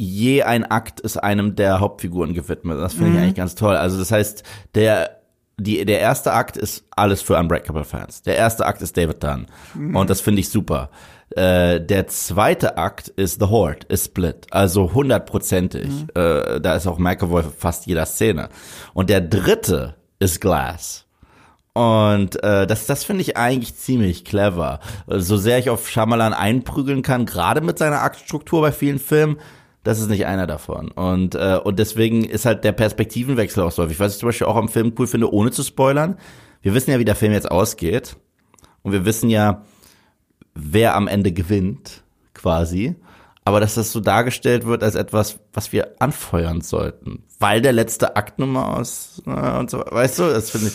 [0.00, 2.80] je ein Akt ist einem der Hauptfiguren gewidmet.
[2.80, 3.76] Das finde ich eigentlich ganz toll.
[3.76, 4.42] Also das heißt,
[4.74, 5.20] der
[5.58, 8.22] die, der erste Akt ist alles für Unbreakable-Fans.
[8.22, 9.46] Der erste Akt ist David Dunn.
[9.94, 10.88] Und das finde ich super.
[11.36, 14.46] Äh, der zweite Akt ist The Horde, ist Split.
[14.50, 15.90] Also hundertprozentig.
[16.14, 18.48] Äh, da ist auch McAvoy für fast jeder Szene.
[18.94, 21.04] Und der dritte ist Glass.
[21.74, 24.80] Und äh, das, das finde ich eigentlich ziemlich clever.
[25.06, 29.36] So sehr ich auf Shyamalan einprügeln kann, gerade mit seiner Aktstruktur bei vielen Filmen,
[29.82, 30.90] das ist nicht einer davon.
[30.90, 33.98] Und, äh, und deswegen ist halt der Perspektivenwechsel auch so häufig.
[34.00, 36.18] Was ich zum Beispiel auch am Film cool finde, ohne zu spoilern,
[36.62, 38.16] wir wissen ja, wie der Film jetzt ausgeht.
[38.82, 39.62] Und wir wissen ja,
[40.54, 42.02] wer am Ende gewinnt,
[42.34, 42.96] quasi.
[43.44, 47.24] Aber dass das so dargestellt wird als etwas, was wir anfeuern sollten.
[47.38, 50.74] Weil der letzte Akt Nummer aus äh, und so, weißt du, das finde ich.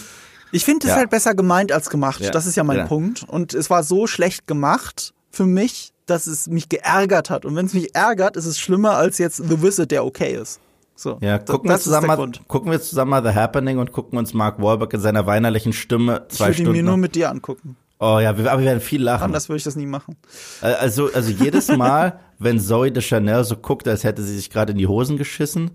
[0.51, 0.97] Ich finde es Ja.
[0.97, 2.21] halt besser gemeint als gemacht.
[2.21, 2.31] Ja.
[2.31, 2.85] Das ist ja mein Ja.
[2.87, 3.23] Punkt.
[3.27, 7.45] Und es war so schlecht gemacht für mich, dass es mich geärgert hat.
[7.45, 10.59] Und wenn es mich ärgert, ist es schlimmer als jetzt The Visit, der okay ist.
[10.95, 11.17] So.
[11.21, 12.41] Ja, gucken wir, das ist zusammen mal, Grund.
[12.47, 16.25] gucken wir zusammen mal The Happening und gucken uns Mark Wahlberg in seiner weinerlichen Stimme
[16.29, 16.71] Ich zwei würde ihn Stunden.
[16.71, 17.75] mir nur mit dir angucken.
[17.99, 19.23] oh ja, wir, aber wir werden viel lachen.
[19.25, 20.15] Anders würde ich das nie machen.
[20.61, 24.49] Äh, Also, also jedes Mal, wenn Zoe de Chanel so guckt, als hätte sie sich
[24.49, 25.71] gerade in die Hosen geschissen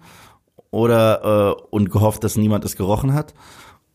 [0.71, 3.35] oder äh, und gehofft, dass niemand es gerochen hat.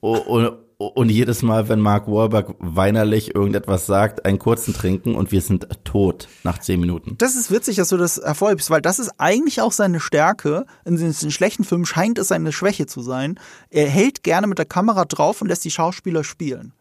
[0.02, 5.42] Und, und jedes Mal, wenn Mark Wahlberg weinerlich irgendetwas sagt, einen kurzen trinken und wir
[5.42, 7.16] sind tot nach zehn Minuten.
[7.18, 10.66] Das ist witzig, dass du das hervorhebst, weil das ist eigentlich auch seine Stärke.
[10.84, 13.40] In den schlechten Filmen scheint es seine Schwäche zu sein.
[13.70, 16.74] Er hält gerne mit der Kamera drauf und lässt die Schauspieler spielen.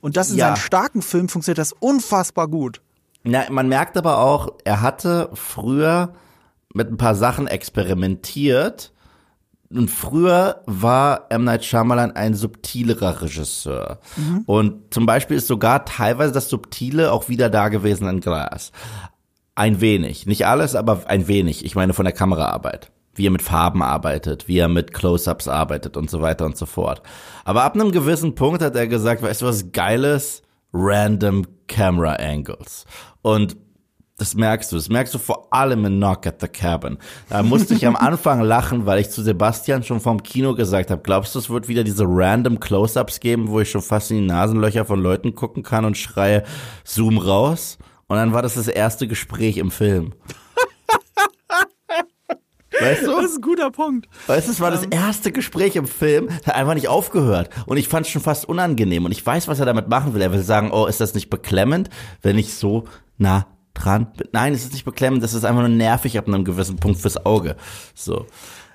[0.00, 0.46] Und das in Ja.
[0.46, 2.80] seinen starken Filmen funktioniert das unfassbar gut.
[3.24, 6.14] Ja, man merkt aber auch, er hatte früher
[6.72, 8.92] mit ein paar Sachen experimentiert.
[9.72, 11.44] Und früher war M.
[11.44, 14.00] Night Shyamalan ein subtilerer Regisseur.
[14.46, 18.72] Und zum Beispiel ist sogar teilweise das Subtile auch wieder da gewesen in Glass.
[19.54, 20.26] Ein wenig.
[20.26, 21.64] Nicht alles, aber ein wenig.
[21.64, 22.90] Ich meine von der Kameraarbeit.
[23.14, 26.66] Wie er mit Farben arbeitet, wie er mit Close-Ups arbeitet und so weiter und so
[26.66, 27.02] fort.
[27.44, 30.42] Aber ab einem gewissen Punkt hat er gesagt, weißt du was Geiles?
[30.72, 32.86] Random Camera Angles.
[33.22, 33.56] Und
[34.20, 34.76] das merkst du.
[34.76, 36.98] Das merkst du vor allem in Knock at the Cabin.
[37.30, 41.00] Da musste ich am Anfang lachen, weil ich zu Sebastian schon vom Kino gesagt habe,
[41.02, 44.26] glaubst du, es wird wieder diese random Close-Ups geben, wo ich schon fast in die
[44.26, 46.44] Nasenlöcher von Leuten gucken kann und schreie,
[46.84, 47.78] zoom raus?
[48.08, 50.12] Und dann war das das erste Gespräch im Film.
[52.80, 53.18] Weißt du?
[53.20, 54.08] ist ein guter Punkt.
[54.26, 57.48] Weißt du, es war das erste Gespräch im Film, hat einfach nicht aufgehört.
[57.66, 59.06] Und ich fand es schon fast unangenehm.
[59.06, 60.20] Und ich weiß, was er damit machen will.
[60.20, 61.88] Er will sagen, oh, ist das nicht beklemmend,
[62.20, 62.84] wenn ich so
[63.16, 63.46] nah
[63.82, 64.08] dran?
[64.32, 67.24] Nein, es ist nicht beklemmend, das ist einfach nur nervig ab einem gewissen Punkt fürs
[67.24, 67.56] Auge.
[67.94, 68.26] So.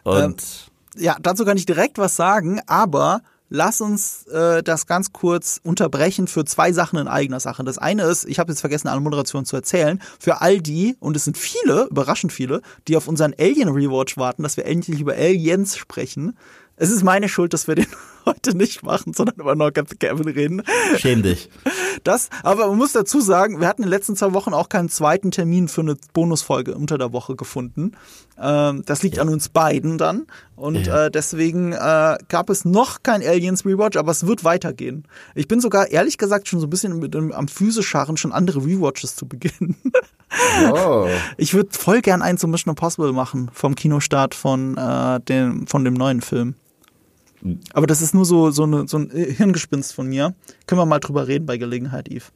[0.03, 5.59] Und ja, dazu kann ich direkt was sagen, aber lass uns äh, das ganz kurz
[5.63, 7.63] unterbrechen für zwei Sachen in eigener Sache.
[7.63, 11.15] Das eine ist, ich habe jetzt vergessen, eine Moderation zu erzählen, für all die, und
[11.15, 15.13] es sind viele, überraschend viele, die auf unseren Alien Rewatch warten, dass wir endlich über
[15.13, 16.37] Aliens sprechen.
[16.75, 17.87] Es ist meine Schuld, dass wir den
[18.25, 20.63] heute nicht machen, sondern über Knock at the Cabin reden.
[20.97, 21.49] schäm dich.
[22.03, 24.89] Das, aber man muss dazu sagen, wir hatten in den letzten zwei Wochen auch keinen
[24.89, 27.93] zweiten Termin für eine Bonusfolge unter der Woche gefunden.
[28.41, 30.27] Ähm, das liegt an uns beiden dann.
[30.55, 31.05] Und Ja.
[31.05, 35.07] äh, deswegen äh, gab es noch kein Aliens Rewatch, aber es wird weitergehen.
[35.35, 38.59] Ich bin sogar ehrlich gesagt schon so ein bisschen mit dem, am Physischaren schon andere
[38.65, 39.75] Rewatches zu beginnen.
[40.73, 41.07] Oh.
[41.37, 45.85] Ich würde voll gern einen zu Mission Impossible machen vom Kinostart von, äh, dem, von
[45.85, 46.55] dem neuen Film.
[47.73, 50.33] Aber das ist nur so, so, eine, so ein Hirngespinst von mir.
[50.67, 52.31] Können wir mal drüber reden bei Gelegenheit, Yves.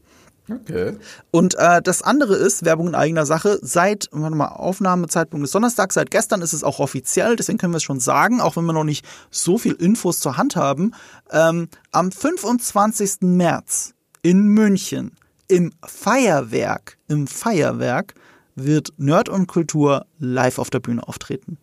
[0.52, 0.98] Okay.
[1.32, 5.94] Und äh, das andere ist, Werbung in eigener Sache, seit, warte mal, Aufnahmezeitpunkt ist Donnerstag,
[5.94, 8.74] seit gestern ist es auch offiziell, deswegen können wir es schon sagen, auch wenn wir
[8.74, 10.94] noch nicht so viel Infos zur Hand haben.
[11.32, 13.22] Ähm, am 25.
[13.22, 13.94] März
[14.24, 15.12] in München
[15.48, 18.16] im Feuerwerk, im Feuerwerk
[18.56, 21.58] wird Nerd und Kultur live auf der Bühne auftreten.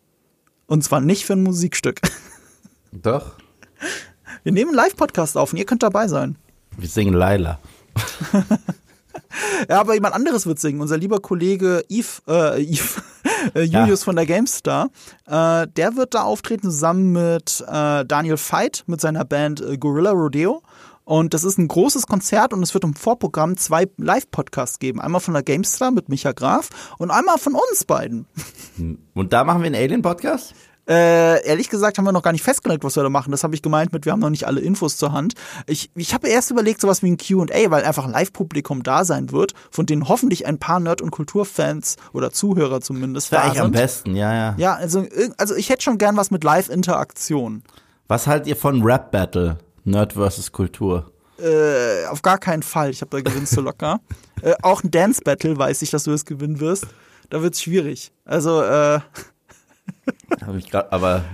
[0.66, 2.00] Und zwar nicht für ein Musikstück.
[2.92, 3.32] Doch.
[4.42, 6.36] Wir nehmen einen Live-Podcast auf und ihr könnt dabei sein.
[6.76, 7.58] Wir singen Laila.
[9.68, 10.80] Ja, aber jemand anderes wird singen.
[10.80, 13.02] Unser lieber Kollege Yves, äh, Yves
[13.54, 14.04] äh, Julius Ja.
[14.04, 14.88] von der GameStar,
[15.26, 20.10] äh, der wird da auftreten zusammen mit äh, Daniel Veit mit seiner Band äh, Gorilla
[20.12, 20.62] Rodeo.
[21.04, 25.00] Und das ist ein großes Konzert und es wird im Vorprogramm zwei Live-Podcasts geben.
[25.00, 28.26] Einmal von der GameStar mit Micha Graf und einmal von uns beiden.
[29.14, 30.54] Und da machen wir einen Alien-Podcast?
[30.88, 33.32] Äh, ehrlich gesagt haben wir noch gar nicht festgelegt, was wir da machen.
[33.32, 35.34] Das habe ich gemeint mit, wir haben noch nicht alle Infos zur Hand.
[35.66, 39.32] Ich, ich habe erst überlegt, sowas wie ein Q&A, weil einfach ein Live-Publikum da sein
[39.32, 43.62] wird, von denen hoffentlich ein paar Nerd- und Kulturfans oder Zuhörer zumindest Wäre da eigentlich
[43.62, 44.54] am besten, ja, ja.
[44.58, 45.04] Ja, also,
[45.38, 47.64] also ich hätte schon gern was mit Live-Interaktion.
[48.06, 49.58] Was haltet ihr von Rap Battle?
[49.84, 51.10] Nerd versus Kultur.
[51.38, 52.90] Äh, auf gar keinen Fall.
[52.90, 54.00] Ich habe da gewinnst du locker.
[54.42, 56.86] äh, auch ein Dance-Battle weiß ich, dass du es gewinnen wirst.
[57.30, 58.12] Da wird's schwierig.
[58.24, 59.00] Also, äh,
[60.44, 61.24] Hab ich grad, aber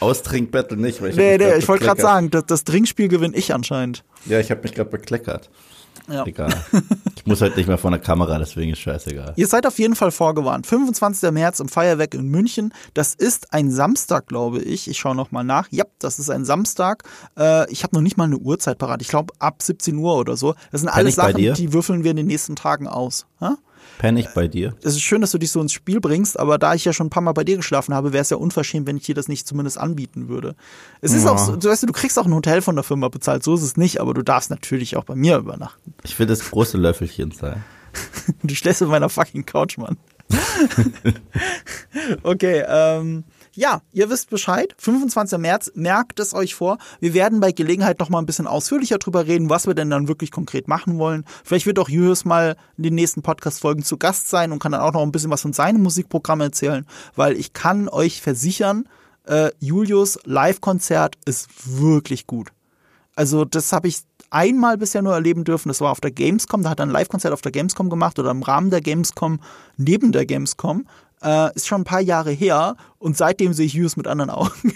[0.00, 1.00] Austrink-Battle nicht.
[1.02, 4.04] Weil ich nee, nee, ich wollte gerade sagen, das, das Trinkspiel gewinne ich anscheinend.
[4.26, 5.50] Ja, ich habe mich gerade bekleckert.
[6.08, 6.26] Ja.
[6.26, 6.52] Egal.
[7.14, 9.34] Ich muss halt nicht mehr vor der Kamera, deswegen ist scheißegal.
[9.36, 10.66] Ihr seid auf jeden Fall vorgewarnt.
[10.66, 11.30] 25.
[11.30, 12.74] März im Feuerwerk in München.
[12.94, 14.88] Das ist ein Samstag, glaube ich.
[14.88, 15.68] Ich schaue noch mal nach.
[15.70, 17.04] Ja, das ist ein Samstag.
[17.38, 19.02] Äh, ich habe noch nicht mal eine Uhrzeit parat.
[19.02, 20.54] Ich glaube ab 17 Uhr oder so.
[20.72, 23.26] Das sind Kann alles Sachen, die würfeln wir in den nächsten Tagen aus.
[23.40, 23.56] Ha?
[24.02, 24.74] Penn ich bei dir?
[24.82, 27.06] Es ist schön, dass du dich so ins Spiel bringst, aber da ich ja schon
[27.06, 29.28] ein paar Mal bei dir geschlafen habe, wäre es ja unverschämt, wenn ich dir das
[29.28, 30.56] nicht zumindest anbieten würde.
[31.02, 31.30] Es ist Ja.
[31.30, 33.62] auch so, du weißt, du kriegst auch ein Hotel von der Firma bezahlt, so ist
[33.62, 35.94] es nicht, aber du darfst natürlich auch bei mir übernachten.
[36.02, 37.62] Ich will das große Löffelchen sein.
[38.42, 39.96] Du schläfst in meiner fucking Couch, Mann.
[42.24, 43.22] okay, ähm,
[43.54, 44.74] ja, ihr wisst Bescheid.
[44.78, 45.38] 25.
[45.38, 46.78] März, merkt es euch vor.
[47.00, 50.08] Wir werden bei Gelegenheit noch mal ein bisschen ausführlicher drüber reden, was wir denn dann
[50.08, 51.24] wirklich konkret machen wollen.
[51.44, 54.80] Vielleicht wird auch Julius mal in den nächsten Podcast-Folgen zu Gast sein und kann dann
[54.80, 58.88] auch noch ein bisschen was von seinem Musikprogramm erzählen, weil ich kann euch versichern,
[59.24, 62.52] äh, Julius Live-Konzert ist wirklich gut.
[63.14, 65.68] Also das habe ich einmal bisher nur erleben dürfen.
[65.68, 66.62] Das war auf der Gamescom.
[66.62, 69.40] Da hat er ein Live-Konzert auf der Gamescom gemacht oder im Rahmen der Gamescom,
[69.76, 70.86] neben der Gamescom.
[71.22, 74.74] Äh, ist schon ein paar Jahre her und seitdem sehe ich Hughes mit anderen Augen.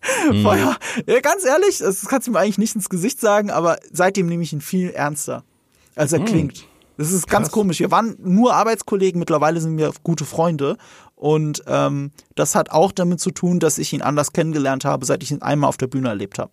[0.42, 4.26] Vorher, ja, ganz ehrlich, das kannst du mir eigentlich nicht ins Gesicht sagen, aber seitdem
[4.26, 5.42] nehme ich ihn viel ernster,
[5.96, 6.66] als er klingt.
[6.98, 7.54] Das ist ganz Krass.
[7.54, 7.78] komisch.
[7.80, 10.76] Wir waren nur Arbeitskollegen, mittlerweile sind wir gute Freunde.
[11.14, 15.22] Und ähm, das hat auch damit zu tun, dass ich ihn anders kennengelernt habe, seit
[15.22, 16.50] ich ihn einmal auf der Bühne erlebt habe.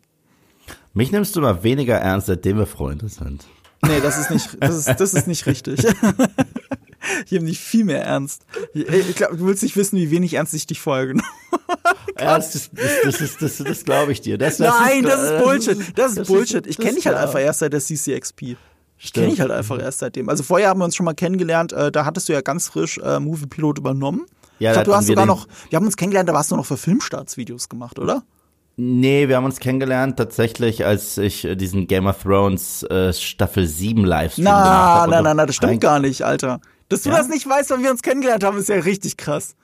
[0.94, 3.46] Mich nimmst du mal weniger ernst, seitdem wir Freunde sind.
[3.86, 5.86] Nee, das ist nicht, das ist, das ist nicht richtig.
[7.26, 8.46] Ich nehme dich viel mehr ernst.
[8.74, 11.28] Ich, glaube, du willst nicht wissen, wie wenig ernst ich dich vorher genommen
[12.20, 14.38] Ja, das, ist- das, das, ist- das, das glaube ich dir.
[14.38, 15.78] Das, das Nein, das äh, ist Bullshit.
[15.98, 16.66] Das ist das Bullshit.
[16.68, 18.56] Ich das kenne dich halt einfach erst seit der CCXP.
[18.98, 20.30] Ich kenne dich halt einfach erst seitdem.
[20.30, 22.98] Also vorher haben wir uns schon mal kennengelernt, äh, da hattest du ja ganz frisch
[23.00, 24.26] äh, Movie Pilot übernommen.
[24.60, 26.66] Ja, ich glaube, du hast sogar noch, wir haben uns kennengelernt, da warst du noch
[26.66, 28.24] für Filmstarts-Videos gemacht, oder?
[28.78, 33.68] Nee, wir haben uns kennengelernt tatsächlich, als ich äh, diesen Game of Thrones äh, Staffel
[33.68, 35.12] 7 Livestream gemacht Na, habe.
[35.12, 36.62] na, na, na, das stimmt gar nicht, Alter.
[36.90, 37.18] Dass du Ja?
[37.18, 39.56] das nicht weißt, wann wir uns kennengelernt haben, ist ja richtig krass.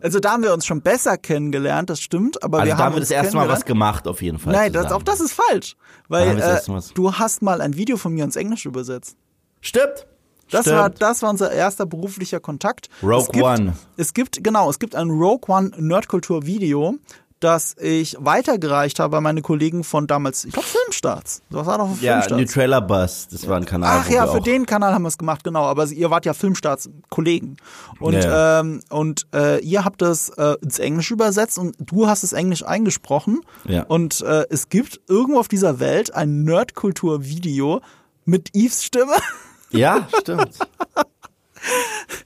[0.00, 2.94] Also da haben wir uns schon besser kennengelernt, das stimmt, aber Also wir da haben
[2.96, 4.52] wir das erste Mal was gemacht, auf jeden Fall.
[4.52, 5.74] Nein, das, auch das ist falsch.
[6.08, 6.60] Weil äh,
[6.94, 9.16] du hast mal ein Video von mir ins Englische übersetzt.
[9.62, 10.06] Stimmt.
[10.50, 10.76] Das Stimmt.
[10.76, 12.88] war, das war unser erster beruflicher Kontakt.
[13.02, 13.72] Rogue es gibt, One.
[13.96, 16.94] Es gibt, genau, es gibt ein Rogue One Nerdkultur-Video,
[17.40, 21.42] das ich weitergereicht habe an meine Kollegen von damals, ich glaube Filmstarts.
[21.50, 22.40] Das war doch Ja, Filmstarts.
[22.40, 24.00] New Trailer Bus, das war ein Kanal.
[24.02, 25.64] Ach ja, für den Kanal haben wir es gemacht, genau.
[25.64, 27.56] Aber ihr wart ja Filmstarts-Kollegen.
[28.00, 32.22] Und, Ja, ähm, und äh, ihr habt das äh, ins Englische übersetzt und du hast
[32.22, 33.40] es Englisch eingesprochen.
[33.66, 33.82] Ja.
[33.84, 37.80] Und äh, es gibt irgendwo auf dieser Welt ein Nerdkultur-Video
[38.24, 39.12] mit Eves Stimme.
[39.70, 40.56] Ja, stimmt.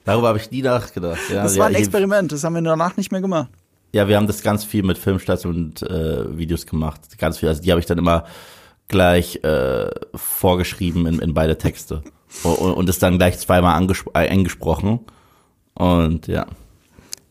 [0.04, 1.18] Darüber habe ich nie nachgedacht.
[1.30, 3.48] Ja, Das war ein Experiment, das haben wir danach nicht mehr gemacht.
[3.92, 7.00] Ja, wir haben das ganz viel mit Filmstarts und äh, Videos gemacht.
[7.18, 7.48] Ganz viel.
[7.48, 8.24] Also die habe ich dann immer
[8.88, 12.02] gleich äh, vorgeschrieben in, in beide Texte.
[12.42, 13.82] und, und es dann gleich zweimal
[14.14, 15.00] äh, eingesprochen.
[15.74, 16.46] Und ja.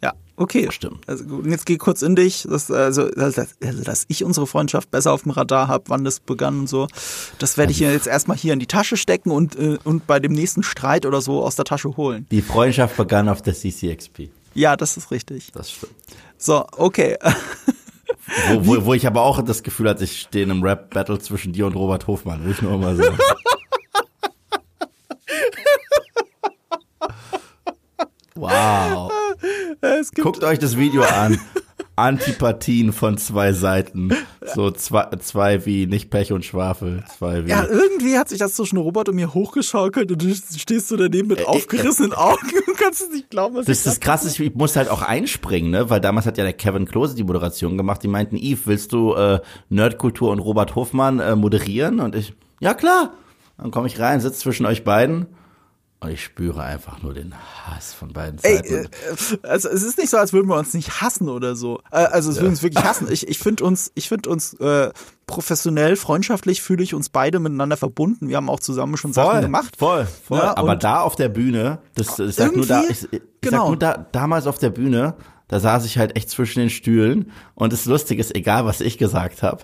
[0.01, 0.67] Ja, okay.
[0.71, 1.07] Stimmt.
[1.07, 3.43] Also jetzt geh kurz in dich, dass, also, also,
[3.83, 6.87] dass ich unsere Freundschaft besser auf dem Radar habe, wann das begann und so.
[7.37, 10.33] Das werde ich jetzt erstmal hier in die Tasche stecken und, äh, und bei dem
[10.33, 12.25] nächsten Streit oder so aus der Tasche holen.
[12.31, 14.29] Die Freundschaft begann auf der CCXP.
[14.55, 15.51] Ja, das ist richtig.
[15.53, 15.93] Das stimmt.
[16.39, 17.17] So, okay.
[18.47, 21.51] Wo, wo, wo ich aber auch das Gefühl hatte, ich stehe in einem Rap-Battle zwischen
[21.51, 22.45] dir und Robert Hofmann.
[22.45, 23.17] Will ich nur mal sagen.
[28.35, 29.11] Wow.
[30.15, 31.37] Guckt euch das Video an.
[31.99, 34.11] Antipathien von zwei Seiten.
[34.55, 37.03] So zwei, zwei wie nicht Pech und Schwafel.
[37.17, 37.49] Zwei wie.
[37.49, 41.27] ja, irgendwie hat sich das zwischen Robert und mir hochgeschaukelt und du stehst so daneben
[41.27, 44.75] mit aufgerissenen Augen und kannst es nicht glauben, was Das ist das Krasse, ich muss
[44.75, 45.89] halt auch einspringen, ne?
[45.89, 48.01] Weil damals hat ja der Kevin Klose die Moderation gemacht.
[48.03, 51.99] Die meinten, Yves, willst du äh, Nerdkultur und Robert Hofmann äh, moderieren?
[51.99, 53.13] Und ich, ja klar.
[53.57, 55.27] Dann komme ich rein, sitze zwischen euch beiden
[56.01, 58.85] und ich spüre einfach nur den Hass von beiden Ey, Seiten.
[58.85, 61.81] äh, also es ist nicht so, als würden wir uns nicht hassen oder so.
[61.91, 63.11] Äh, also es würden uns wirklich hassen.
[63.11, 64.91] Ich, ich finde uns, ich finde uns äh,
[65.27, 68.29] professionell, freundschaftlich fühle ich uns beide miteinander verbunden.
[68.29, 69.75] Wir haben auch zusammen schon Sachen gemacht.
[69.77, 70.39] Voll, voll.
[70.39, 73.57] Ja, Aber da auf der Bühne, das, ich sag nur da, ich, ich genau.
[73.63, 75.15] sag nur da, damals auf der Bühne,
[75.49, 78.97] da saß ich halt echt zwischen den Stühlen und das Lustige ist, egal was ich
[78.97, 79.63] gesagt habe,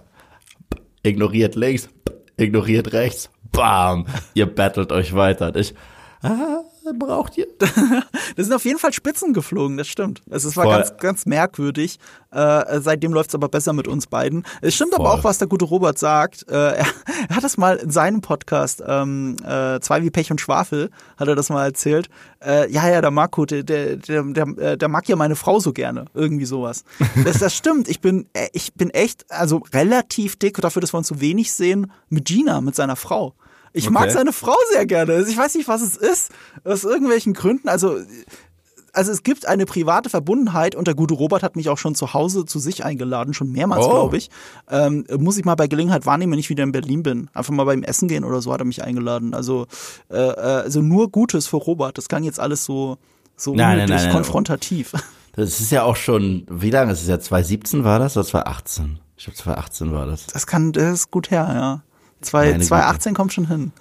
[1.01, 1.87] ignoriert links,
[2.35, 5.47] ignoriert rechts, bam, ihr battelt euch weiter.
[5.47, 5.73] Und ich,
[6.25, 6.63] ah,
[6.97, 7.47] braucht ihr?
[8.35, 10.21] Das sind auf jeden Fall Spitzen geflogen, das stimmt.
[10.29, 10.75] Also es war Voll.
[10.75, 11.99] ganz, ganz merkwürdig.
[12.31, 14.43] Äh, seitdem läuft es aber besser mit uns beiden.
[14.61, 15.19] Es stimmt aber Voll.
[15.19, 16.45] auch, was der gute Robert sagt.
[16.49, 16.85] Äh, er,
[17.29, 21.27] er hat das mal in seinem Podcast, ähm, äh, Zwei wie Pech und Schwafel, hat
[21.27, 22.09] er das mal erzählt.
[22.43, 25.59] Äh, ja, ja, der Marco, der, der, der, der, äh, der mag ja meine Frau
[25.59, 26.05] so gerne.
[26.13, 26.83] Irgendwie sowas.
[27.23, 27.87] Das, das stimmt.
[27.87, 31.53] Ich bin, äh, ich bin echt, also relativ dick, dafür, dass wir uns so wenig
[31.53, 33.33] sehen, mit Gina, mit seiner Frau.
[33.75, 34.13] Ich mag Okay.
[34.13, 35.13] seine Frau sehr gerne.
[35.13, 36.31] Also ich weiß nicht, was es ist.
[36.63, 37.67] Aus irgendwelchen Gründen.
[37.69, 37.97] Also
[38.93, 42.13] also es gibt eine private Verbundenheit und der gute Robert hat mich auch schon zu
[42.13, 43.89] Hause zu sich eingeladen, schon mehrmals, Oh.
[43.89, 44.29] glaube ich.
[44.71, 47.29] Ähm, muss ich mal bei Gelegenheit wahrnehmen, wenn ich wieder in Berlin bin.
[47.33, 49.33] Einfach mal beim Essen gehen oder so hat er mich eingeladen.
[49.33, 49.67] Also,
[50.09, 51.97] äh, äh, also nur Gutes für Robert.
[51.97, 52.97] Das klang jetzt alles so,
[53.35, 54.13] so Nein, nein, unnötig nein, nein.
[54.13, 54.93] konfrontativ.
[55.35, 56.91] Das ist ja auch schon, wie lange?
[56.91, 58.99] Das ist ja 2017 war das oder 2018?
[59.17, 60.27] Ich glaube 2018 war das.
[60.27, 61.81] Das kann, das ist gut her, ja.
[62.25, 62.67] Zwei, Meine Güte.
[62.67, 63.71] 2018 kommt schon hin.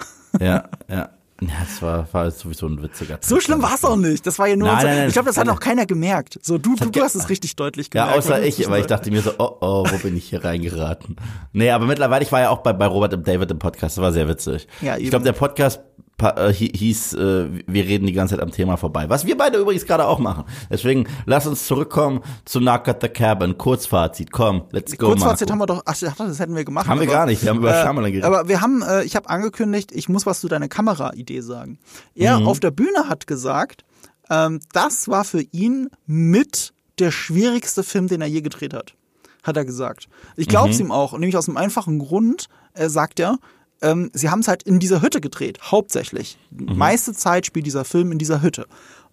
[0.40, 1.10] Ja, ja.
[1.40, 4.24] Ja, das war, war sowieso ein witziger So schlimm war es auch nicht.
[4.24, 6.38] Das war ja nur Nein, so, nein, nein, ich glaube, das hat auch keiner gemerkt.
[6.42, 8.18] So, du, du, du hast es richtig deutlich Ja, gemerkt.
[8.18, 11.16] außer ich, weil ich dachte mir so, oh oh, wo bin ich hier reingeraten?
[11.52, 14.02] Nee, aber mittlerweile, ich war ja auch bei, bei Robert und David im Podcast, das
[14.02, 14.68] war sehr witzig.
[14.80, 15.80] Ja, ich glaube, der Podcast
[16.20, 19.08] hieß, äh, wir reden die ganze Zeit am Thema vorbei.
[19.08, 20.44] Was wir beide übrigens gerade auch machen.
[20.70, 23.58] Deswegen, lass uns zurückkommen zu Knock at the Cabin.
[23.58, 25.52] Kurzfazit, komm, let's go, Kurzfazit Marco.
[25.52, 26.86] haben wir doch, ach, das hätten wir gemacht.
[26.86, 28.24] Haben wir aber- gar nicht, wir haben über äh, Shyamalan geredet.
[28.24, 31.78] Aber wir haben, äh, ich habe angekündigt, ich muss was zu deiner Kameraidee sagen.
[32.14, 32.46] Er Mhm.
[32.46, 33.84] auf der Bühne hat gesagt,
[34.30, 38.94] Ähm, das war für ihn mit der schwierigste Film, den er je gedreht hat,
[39.42, 40.08] hat er gesagt.
[40.36, 40.86] Ich glaube es mhm.
[40.86, 43.36] ihm auch, nämlich aus einem einfachen Grund, äh, sagt er,
[43.82, 46.38] ähm, sie haben es halt in dieser Hütte gedreht, hauptsächlich.
[46.50, 46.76] Mhm.
[46.76, 48.66] Meiste Zeit spielt dieser Film in dieser Hütte.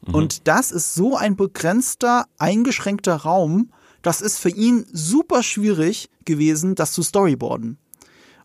[0.06, 0.16] Mhm.
[0.16, 3.72] Und das ist so ein begrenzter, eingeschränkter Raum,
[4.02, 7.78] das ist für ihn super schwierig gewesen, das zu storyboarden.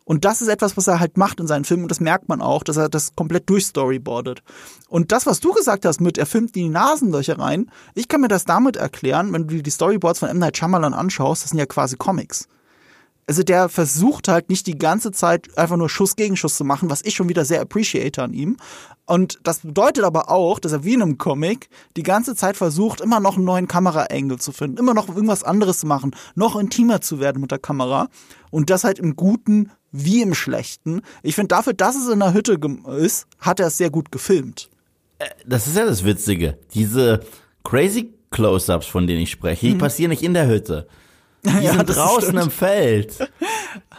[0.05, 2.41] Und das ist etwas, was er halt macht in seinen Filmen und das merkt man
[2.41, 4.43] auch, dass er das komplett durchstoryboardet.
[4.89, 8.29] Und das, was du gesagt hast mit, er filmt die Nasenlöcher rein, ich kann mir
[8.29, 10.39] das damit erklären, wenn du die Storyboards von M.
[10.39, 12.49] Night Shyamalan anschaust, das sind ja quasi Comics
[13.27, 16.91] also der versucht halt nicht die ganze Zeit einfach nur Schuss gegen Schuss zu machen,
[16.91, 18.57] was ich schon wieder sehr appreciate an ihm.
[19.05, 23.01] Und das bedeutet aber auch, dass er wie in einem Comic die ganze Zeit versucht,
[23.01, 27.01] immer noch einen neuen Kameraengel zu finden, immer noch irgendwas anderes zu machen, noch intimer
[27.01, 28.09] zu werden mit der Kamera.
[28.51, 31.03] Und das halt im Guten wie im Schlechten.
[31.23, 32.59] Ich finde, dafür, dass es in der Hütte
[32.99, 34.71] ist, hat er es sehr gut gefilmt.
[35.19, 36.59] Äh, das ist ja das Witzige.
[36.75, 37.21] Diese
[37.65, 39.79] crazy Close-ups, von denen ich spreche, die mhm.
[39.79, 40.87] passieren nicht in der Hütte.
[41.47, 42.43] Die ja, sind draußen stimmt.
[42.45, 43.31] im Feld.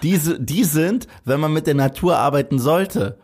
[0.03, 3.17] Diese, die sind, wenn man mit der Natur arbeiten sollte,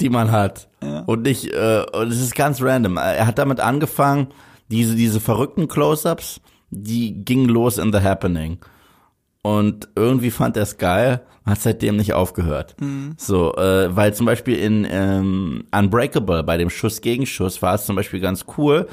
[0.00, 0.68] die man hat.
[0.82, 1.00] Ja.
[1.00, 2.96] Und nicht, äh, und es ist ganz random.
[2.96, 4.28] Er hat damit angefangen,
[4.68, 8.58] diese, diese verrückten Close-Ups, die gingen los in The Happening.
[9.42, 12.76] Und irgendwie fand er es geil, hat seitdem nicht aufgehört.
[12.80, 13.14] Mhm.
[13.16, 17.84] So, äh, weil zum Beispiel in ähm, Unbreakable, bei dem Schuss gegen Schuss, war es
[17.84, 18.88] zum Beispiel ganz cool,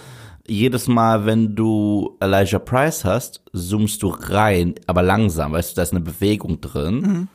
[0.50, 5.82] jedes Mal, wenn du Elijah Price hast, zoomst du rein, aber langsam, weißt du, da
[5.84, 7.00] ist eine Bewegung drin.
[7.00, 7.28] Mhm.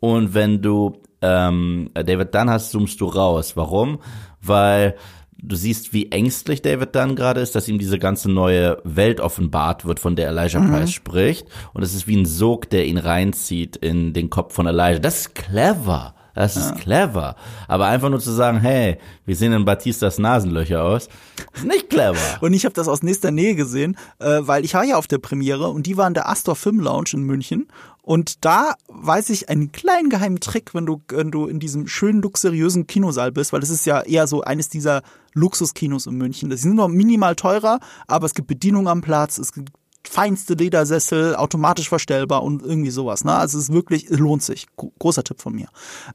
[0.00, 3.56] Und wenn du ähm, David Dunn hast, zoomst du raus.
[3.56, 3.98] Warum?
[4.40, 4.96] Weil
[5.40, 9.84] du siehst, wie ängstlich David Dunn gerade ist, dass ihm diese ganze neue Welt offenbart
[9.84, 10.70] wird, von der Elijah mhm.
[10.70, 11.46] Price spricht.
[11.72, 14.98] Und es ist wie ein Sog, der ihn reinzieht in den Kopf von Elijah.
[14.98, 16.14] Das ist clever.
[16.38, 16.74] Das ist ja.
[16.76, 17.34] clever.
[17.66, 21.08] Aber einfach nur zu sagen, hey, wie sehen denn Batistas Nasenlöcher aus?
[21.52, 22.16] Ist nicht clever.
[22.40, 25.18] und ich habe das aus nächster Nähe gesehen, äh, weil ich war ja auf der
[25.18, 27.66] Premiere und die war in der Astor Film Lounge in München.
[28.02, 32.22] Und da weiß ich einen kleinen geheimen Trick, wenn du, wenn du in diesem schönen,
[32.22, 35.02] luxuriösen Kinosaal bist, weil das ist ja eher so eines dieser
[35.34, 36.50] Luxuskinos in München.
[36.50, 39.72] Das sind noch minimal teurer, aber es gibt Bedienung am Platz, es gibt
[40.08, 43.24] feinste Ledersessel, automatisch verstellbar und irgendwie sowas.
[43.24, 43.34] Ne?
[43.34, 44.66] Also es ist wirklich, es lohnt sich.
[44.76, 45.68] Großer Tipp von mir.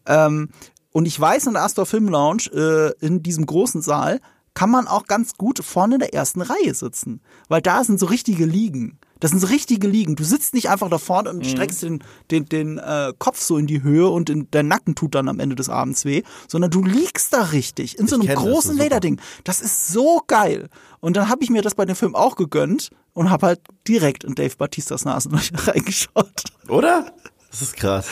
[0.06, 0.50] Ähm,
[0.92, 4.20] und ich weiß, in der Astor Film Lounge, äh, in diesem großen Saal,
[4.54, 7.22] kann man auch ganz gut vorne in der ersten Reihe sitzen.
[7.50, 9.00] Weil da sind so richtige Liegen.
[9.20, 10.16] Das sind so richtige Liegen.
[10.16, 11.44] Du sitzt nicht einfach da vorne und mhm.
[11.46, 15.16] streckst den, den, den äh, Kopf so in die Höhe und in, dein Nacken tut
[15.16, 18.76] dann am Ende des Abends weh, sondern du liegst da richtig in so einem großen
[18.76, 19.22] das Lederding.
[19.46, 20.70] Das ist so geil.
[21.00, 24.24] Und dann habe ich mir das bei dem Film auch gegönnt und habe halt direkt
[24.24, 26.44] in Dave Batistas Nasenlöcher reingeschaut.
[26.68, 27.14] Oder?
[27.50, 28.08] Das ist krass.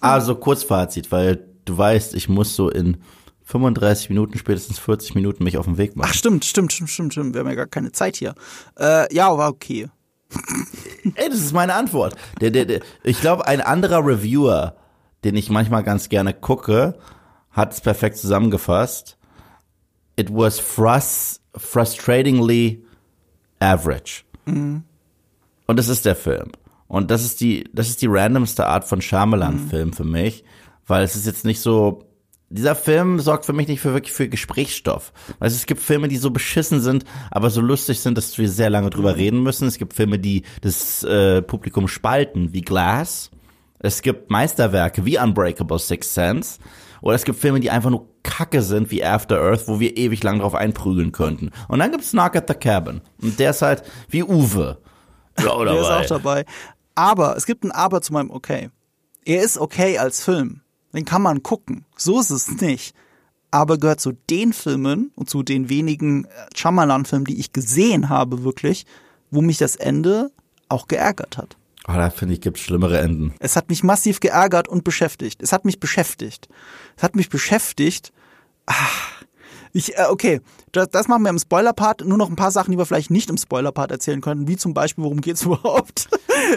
[0.00, 2.98] Also Kurzfazit, weil du weißt, ich muss so in
[3.44, 6.10] 35 Minuten, spätestens 40 Minuten mich auf den Weg machen.
[6.10, 7.34] Ach stimmt, stimmt, stimmt, stimmt, stimmt.
[7.34, 8.34] Wir haben ja gar keine Zeit hier.
[8.78, 9.88] Äh, ja, war okay.
[11.14, 12.16] Ey, das ist meine Antwort.
[12.40, 14.76] Der, der, der, ich glaube, ein anderer Reviewer,
[15.24, 16.98] den ich manchmal ganz gerne gucke,
[17.50, 19.16] hat es perfekt zusammengefasst.
[20.16, 22.84] It was frust frustratingly
[23.60, 24.24] average.
[24.46, 24.84] Mhm.
[25.66, 26.52] Und das ist der Film.
[26.88, 29.92] Und das ist die, das ist die randomste Art von Shyamalan-Film mhm.
[29.92, 30.44] für mich,
[30.86, 32.06] weil es ist jetzt nicht so
[32.48, 35.12] dieser Film sorgt für mich nicht für wirklich für Gesprächsstoff.
[35.40, 38.70] Also es gibt Filme, die so beschissen sind, aber so lustig sind, dass wir sehr
[38.70, 39.66] lange drüber reden müssen.
[39.66, 43.30] Es gibt Filme, die das äh, Publikum spalten, wie Glass.
[43.80, 46.60] Es gibt Meisterwerke wie Unbreakable Six Sense.
[47.02, 50.22] Oder es gibt Filme, die einfach nur Kacke sind wie After Earth, wo wir ewig
[50.22, 51.50] lang drauf einprügeln könnten.
[51.68, 53.00] Und dann gibt's Knock at the Cabin.
[53.22, 54.78] Und der ist halt wie Uwe.
[55.38, 56.44] Ja, der ist auch dabei.
[56.94, 58.70] Aber es gibt ein Aber zu meinem Okay.
[59.24, 60.62] Er ist okay als Film
[60.96, 61.84] den kann man gucken.
[61.96, 62.94] So ist es nicht.
[63.50, 68.86] Aber gehört zu den Filmen und zu den wenigen Chamalan-Filmen, die ich gesehen habe, wirklich,
[69.30, 70.32] wo mich das Ende
[70.68, 71.56] auch geärgert hat.
[71.88, 73.34] Oh, da finde ich, gibt schlimmere Enden.
[73.38, 75.42] Es hat mich massiv geärgert und beschäftigt.
[75.42, 76.48] Es hat mich beschäftigt.
[76.96, 78.12] Es hat mich beschäftigt.
[78.66, 79.22] Ach,
[79.76, 80.40] ich, äh, okay,
[80.72, 82.04] das, das machen wir im Spoiler-Part.
[82.04, 84.72] Nur noch ein paar Sachen, die wir vielleicht nicht im Spoiler-Part erzählen können, wie zum
[84.74, 86.08] Beispiel, worum geht's überhaupt?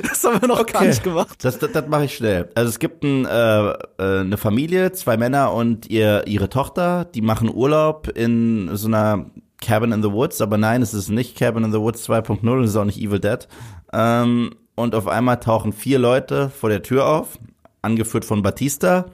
[0.10, 0.74] das haben wir noch okay.
[0.74, 1.44] gar nicht gemacht.
[1.44, 2.50] Das, das, das mache ich schnell.
[2.56, 7.22] Also es gibt ein, äh, äh, eine Familie, zwei Männer und ihr, ihre Tochter, die
[7.22, 9.30] machen Urlaub in so einer
[9.62, 12.70] Cabin in the Woods, aber nein, es ist nicht Cabin in the Woods 2.0, es
[12.70, 13.48] ist auch nicht Evil Dead.
[13.92, 17.38] Ähm, und auf einmal tauchen vier Leute vor der Tür auf,
[17.82, 19.06] angeführt von Batista,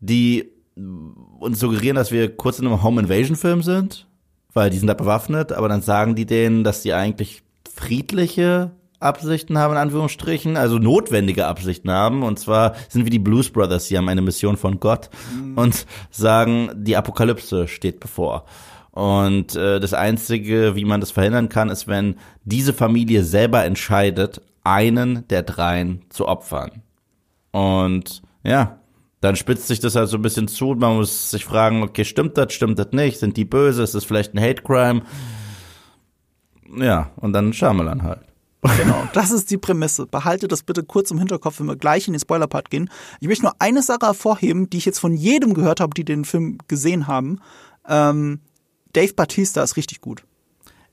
[0.00, 0.50] die
[1.40, 4.06] uns suggerieren, dass wir kurz in einem Home Invasion Film sind,
[4.54, 7.42] weil die sind da bewaffnet, aber dann sagen die denen, dass die eigentlich
[7.74, 8.70] friedliche
[9.00, 12.22] Absichten haben, in Anführungsstrichen, also notwendige Absichten haben.
[12.22, 15.58] Und zwar sind wir die Blues Brothers, die haben eine Mission von Gott mhm.
[15.58, 18.44] und sagen, die Apokalypse steht bevor.
[18.92, 24.40] Und äh, das Einzige, wie man das verhindern kann, ist, wenn diese Familie selber entscheidet,
[24.68, 26.82] einen der dreien zu opfern.
[27.50, 28.78] Und ja,
[29.20, 32.04] dann spitzt sich das halt so ein bisschen zu und man muss sich fragen, okay,
[32.04, 33.18] stimmt das, stimmt das nicht?
[33.18, 33.82] Sind die böse?
[33.82, 35.02] Ist das vielleicht ein Hate Crime?
[36.76, 38.20] Ja, und dann Shyamalan halt.
[38.76, 40.06] Genau, das ist die Prämisse.
[40.06, 42.90] Behalte das bitte kurz im Hinterkopf, wenn wir gleich in den Spoiler-Part gehen.
[43.20, 46.24] Ich möchte nur eine Sache hervorheben, die ich jetzt von jedem gehört habe, die den
[46.24, 47.40] Film gesehen haben.
[47.88, 48.40] Ähm,
[48.92, 50.24] Dave Batista ist richtig gut.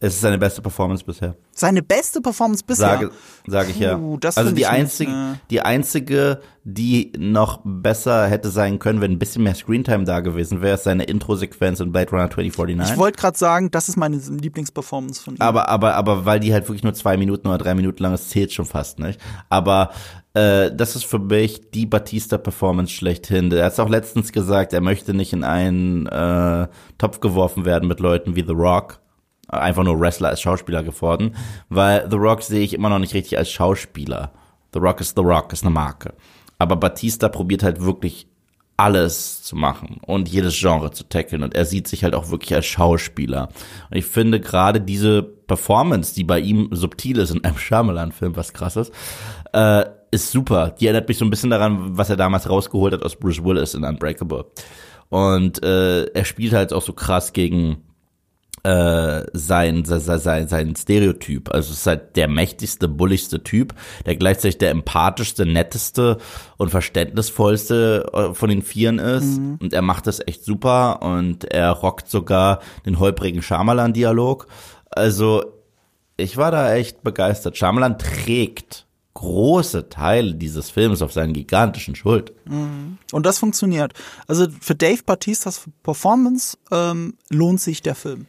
[0.02, 1.36] Es ist seine beste Performance bisher.
[1.52, 2.90] Seine beste Performance bisher?
[2.90, 3.12] Sage,
[3.48, 3.98] sage ich ja.
[3.98, 5.36] Puh, also die einzige, äh.
[5.50, 10.62] die einzige, die noch besser hätte sein können, wenn ein bisschen mehr Screentime da gewesen
[10.62, 12.94] wäre, ist seine Intro-Sequenz in Blade Runner 2049.
[12.94, 15.42] Ich wollte gerade sagen, das ist meine Lieblingsperformance von ihm.
[15.42, 18.30] aber, aber, aber weil die halt wirklich nur zwei Minuten oder drei Minuten lang ist,
[18.30, 19.20] zählt schon fast nicht.
[19.48, 19.92] Aber
[20.34, 23.50] äh, das ist für mich die Batista-Performance schlechthin.
[23.54, 26.68] Er hat auch letztens gesagt, er möchte nicht in einen äh,
[26.98, 29.00] Topf geworfen werden mit Leuten wie The Rock.
[29.48, 31.36] Einfach nur Wrestler als Schauspieler geworden.
[31.70, 34.32] Weil The Rock sehe ich immer noch nicht richtig als Schauspieler.
[34.74, 36.14] The Rock ist The Rock, ist eine Marke.
[36.58, 38.28] Aber Batista probiert halt wirklich
[38.78, 42.54] alles zu machen und jedes Genre zu tackeln und er sieht sich halt auch wirklich
[42.54, 43.50] als Schauspieler.
[43.90, 48.54] Und ich finde gerade diese Performance, die bei ihm subtil ist in einem Shyamalan-Film, was
[48.54, 48.92] krass ist,
[49.54, 50.76] äh, ist super.
[50.80, 53.76] Die erinnert mich so ein bisschen daran, was er damals rausgeholt hat aus Bruce Willis
[53.76, 54.46] in Unbreakable.
[55.10, 57.78] Und äh, er spielt halt auch so krass gegen
[58.66, 61.54] äh, sein, sein, sein, sein Stereotyp.
[61.54, 63.76] Also es ist halt der mächtigste, bulligste Typ,
[64.08, 66.18] der gleichzeitig der empathischste, netteste
[66.58, 69.38] und verständnisvollste äh, von den Vieren ist.
[69.38, 69.60] Mhm.
[69.62, 74.48] Und er macht das echt super und er rockt sogar den holprigen Shyamalan-Dialog.
[74.90, 75.44] Also
[76.18, 77.58] ich war da echt begeistert.
[77.58, 82.98] Shyamalan trägt große Teile dieses Films auf seinen gigantischen Schultern.
[83.12, 83.94] Und das funktioniert.
[84.28, 88.26] Also für Dave Batistas Performance ähm, lohnt sich der Film.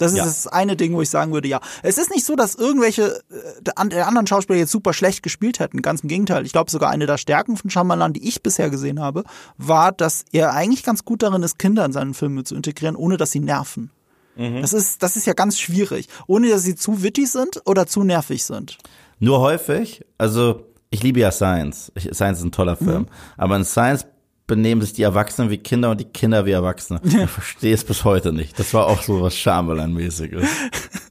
[0.00, 0.24] Das ist Ja.
[0.24, 1.60] das eine Ding, wo ich sagen würde, ja.
[1.82, 5.82] Es ist nicht so, dass irgendwelche äh, der anderen Schauspieler jetzt super schlecht gespielt hätten.
[5.82, 6.46] Ganz im Gegenteil.
[6.46, 9.24] Ich glaube sogar eine der Stärken von Shyamalan, die ich bisher gesehen habe,
[9.58, 13.16] war, dass er eigentlich ganz gut darin ist, Kinder in seinen Filmen zu integrieren, ohne
[13.16, 13.90] dass sie nerven.
[14.36, 16.08] Das ist, das ist ja ganz schwierig.
[16.26, 18.78] Ohne dass sie zu wittig sind oder zu nervig sind.
[19.18, 21.92] Nur häufig, also ich liebe ja Science.
[21.98, 23.06] Science ist ein toller Film.
[23.36, 24.06] Aber in Science
[24.50, 27.00] benehmen sich die Erwachsenen wie Kinder und die Kinder wie Erwachsene.
[27.04, 28.58] Ich verstehe es bis heute nicht.
[28.58, 30.44] Das war auch so was Shyamalan-mäßiges.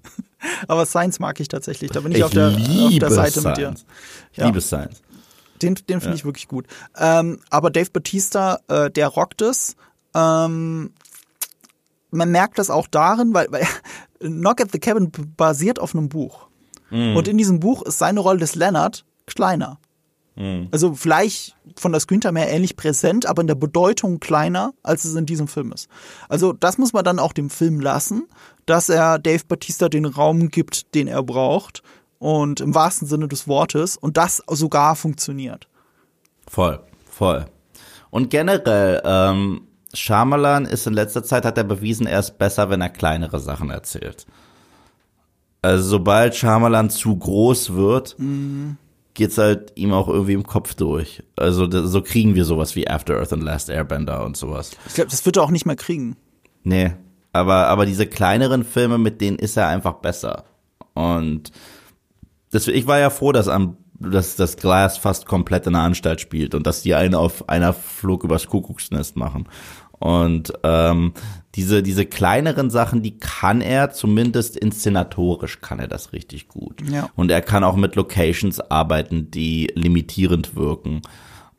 [0.67, 1.89] Aber Science mag ich tatsächlich.
[1.91, 3.61] Da bin ich, Ich auf, der, auf der Seite mit dir.
[3.63, 3.85] Science.
[4.33, 4.45] Ich Ja.
[4.47, 5.01] liebe Science.
[5.61, 6.67] Den, den finde ich wirklich gut.
[6.97, 9.75] Ähm, aber Dave Batista, äh, der rockt es.
[10.13, 10.91] Ähm,
[12.11, 13.65] man merkt das auch darin, weil, weil
[14.19, 16.47] Knock at the Cabin basiert auf einem Buch.
[16.91, 19.77] Und in diesem Buch ist seine Rolle des Leonard kleiner.
[20.71, 25.15] Also vielleicht von der Screentime her ähnlich präsent, aber in der Bedeutung kleiner, als es
[25.15, 25.89] in diesem Film ist.
[26.29, 28.27] Also das muss man dann auch dem Film lassen,
[28.65, 31.83] dass er Dave Batista den Raum gibt, den er braucht.
[32.19, 33.95] Und im wahrsten Sinne des Wortes.
[33.95, 35.67] Und das sogar funktioniert.
[36.47, 36.79] Voll,
[37.09, 37.45] voll.
[38.09, 39.61] Und generell, ähm,
[39.93, 43.69] Shyamalan ist in letzter Zeit, hat er bewiesen, er ist besser, wenn er kleinere Sachen
[43.69, 44.25] erzählt.
[45.61, 48.15] Also sobald Shyamalan zu groß wird,
[49.19, 51.21] geht's halt ihm auch irgendwie im Kopf durch.
[51.35, 54.71] Also da- so kriegen wir sowas wie After Earth and Last Airbender und sowas.
[54.87, 56.15] Ich glaube, das wird er auch nicht mehr kriegen.
[56.63, 56.93] Nee,
[57.33, 60.45] aber, aber diese kleineren Filme, mit denen ist er einfach besser.
[60.95, 61.51] Und
[62.51, 66.19] das, ich war ja froh, dass, am, dass das Glass fast komplett in der Anstalt
[66.21, 69.47] spielt und dass die einen auf einer Flug übers Kuckucksnest machen.
[69.99, 71.13] Und ähm,
[71.55, 76.81] diese, diese kleineren Sachen, die kann er zumindest inszenatorisch kann er das richtig gut.
[76.89, 77.09] Ja.
[77.15, 81.01] Und er kann auch mit Locations arbeiten, die limitierend wirken.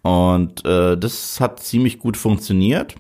[0.03, 2.95] Und äh, das hat ziemlich gut funktioniert.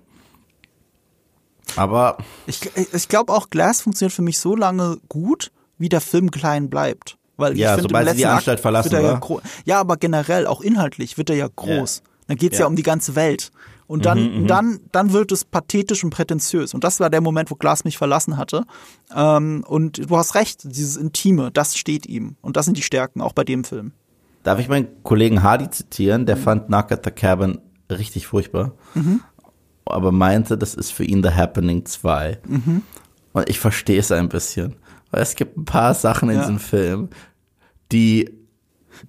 [1.77, 2.61] Aber Ich,
[2.93, 7.17] ich glaube auch, Glass funktioniert für mich so lange gut, wie der Film klein bleibt.
[7.37, 9.97] Weil Ja, ich finde, sobald sie die Anstalt Akt verlassen, wird er ja, ja, aber
[9.97, 12.03] generell, auch inhaltlich wird er ja groß.
[12.27, 12.65] Dann geht's ja.
[12.65, 12.67] Ja.
[12.67, 13.51] um die ganze Welt.
[13.91, 16.75] Und dann, dann, dann wird es pathetisch und prätentiös.
[16.75, 18.63] Und das war der Moment, wo Glass mich verlassen hatte.
[19.13, 22.37] Ähm, und du hast recht, dieses Intime, das steht ihm.
[22.41, 23.91] Und das sind die Stärken, auch bei dem Film.
[24.45, 26.25] Darf ich meinen Kollegen Hardy zitieren?
[26.25, 27.59] Der fand Knock at the Cabin
[27.91, 28.73] richtig furchtbar.
[29.85, 32.39] Aber meinte, das ist für ihn The Happening 2.
[33.33, 34.77] Und ich verstehe es ein bisschen.
[35.11, 36.43] Weil es gibt ein paar Sachen in Ja.
[36.43, 37.09] diesem Film,
[37.91, 38.31] die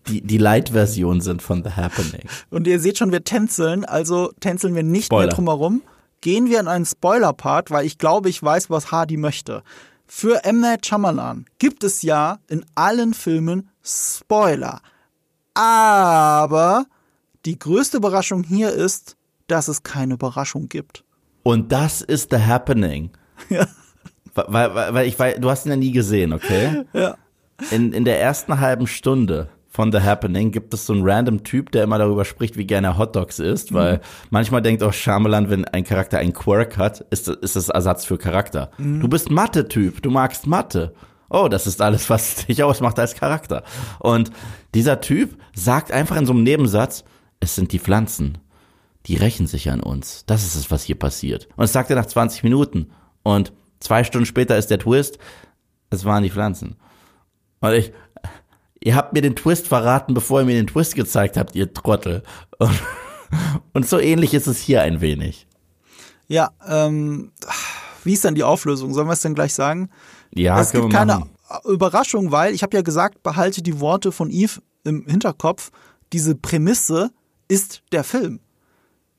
[0.08, 2.28] die, die Light-Version sind von The Happening.
[2.50, 5.28] Und ihr seht schon, wir tänzeln, also tänzeln wir nicht Spoiler.
[5.28, 5.82] mehr drumherum.
[6.22, 9.64] Gehen wir in einen Spoiler-Part, weil ich glaube, ich weiß, was Hardy möchte.
[10.06, 10.60] Für M.
[10.60, 14.82] Night Shyamalan gibt es ja in allen Filmen Spoiler.
[15.54, 16.86] Aber
[17.46, 19.16] die größte Überraschung hier ist,
[19.48, 21.04] dass es keine Überraschung gibt.
[21.44, 23.12] Und das ist The Happening.
[23.50, 23.66] Ja.
[24.36, 26.86] Weil, weil, weil ich weil, du hast ihn ja nie gesehen, okay?
[26.94, 27.18] Ja.
[27.72, 31.72] In, in der ersten halben Stunde von The Happening gibt es so einen random Typ,
[31.72, 34.02] der immer darüber spricht, wie gerne er Hotdogs isst, weil mhm.
[34.30, 38.18] manchmal denkt auch Shyamalan, wenn ein Charakter einen Quirk hat, ist, ist das Ersatz für
[38.18, 38.70] Charakter.
[38.78, 39.00] Mhm.
[39.00, 40.94] Du bist Mathe-Typ, du magst Mathe.
[41.30, 43.64] Oh, das ist alles, was dich ausmacht als Charakter.
[44.00, 44.32] Und
[44.76, 47.06] dieser Typ sagt einfach in so einem Nebensatz,
[47.40, 48.40] es sind die Pflanzen.
[49.06, 50.26] Die rächen sich an uns.
[50.26, 51.48] Das ist es, was hier passiert.
[51.56, 52.92] Und das sagt er nach 20 Minuten.
[53.24, 55.18] Und zwei Stunden später ist der Twist,
[55.90, 56.76] es waren die Pflanzen.
[57.62, 57.94] Und ich,
[58.84, 62.24] ihr habt mir den Twist verraten, bevor ihr mir den Twist gezeigt habt, ihr Trottel.
[62.58, 62.80] Und,
[63.74, 65.48] und so ähnlich ist es hier ein wenig.
[66.28, 67.32] Ja, ähm,
[68.04, 68.94] wie ist dann die Auflösung?
[68.94, 69.90] Sollen wir es denn gleich sagen?
[70.34, 71.24] Ja, es gibt keine
[71.66, 75.72] Überraschung, weil ich habe ja gesagt, behalte die Worte von Eve im Hinterkopf.
[76.14, 77.12] Diese Prämisse
[77.48, 78.40] ist der Film.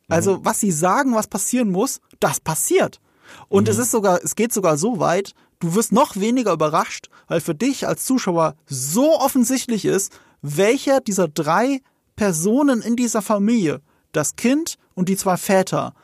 [0.08, 0.44] Also, mhm.
[0.44, 3.00] was sie sagen, was passieren muss, das passiert.
[3.48, 3.72] Und mhm.
[3.72, 7.54] es ist sogar, es geht sogar so weit, du wirst noch weniger überrascht, weil für
[7.54, 11.80] dich als Zuschauer so offensichtlich ist, welcher dieser drei
[12.16, 15.94] Personen in dieser Familie, das Kind und die zwei Väter,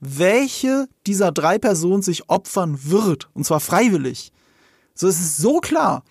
[0.00, 3.30] welche dieser drei Personen sich opfern wird.
[3.34, 4.32] Und zwar freiwillig.
[4.94, 6.02] So, es ist so klar.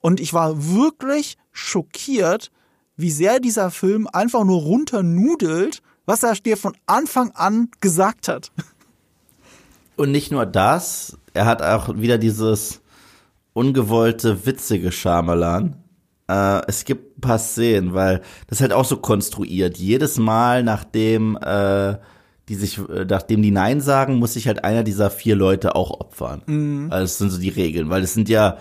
[0.00, 2.50] Und ich war wirklich schockiert,
[2.96, 8.50] wie sehr dieser Film einfach nur runternudelt, was er dir von Anfang an gesagt hat.
[9.98, 12.80] Und nicht nur das, er hat auch wieder dieses
[13.52, 15.82] ungewollte, witzige Schamelan.
[16.28, 19.76] Äh, es gibt ein paar Szenen, weil das ist halt auch so konstruiert.
[19.76, 21.96] Jedes Mal, nachdem äh,
[22.48, 25.90] die sich, äh, nachdem die Nein sagen, muss sich halt einer dieser vier Leute auch
[25.90, 26.42] opfern.
[26.46, 26.86] Mhm.
[26.90, 28.58] Also das sind so die Regeln, weil es sind ja,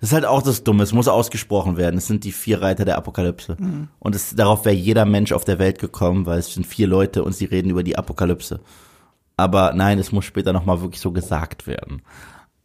[0.00, 1.98] das ist halt auch das Dumme, es muss ausgesprochen werden.
[1.98, 3.56] Es sind die vier Reiter der Apokalypse.
[3.58, 3.88] Mhm.
[3.98, 7.22] Und es, darauf wäre jeder Mensch auf der Welt gekommen, weil es sind vier Leute
[7.24, 8.60] und sie reden über die Apokalypse.
[9.42, 12.02] Aber nein, es muss später nochmal wirklich so gesagt werden.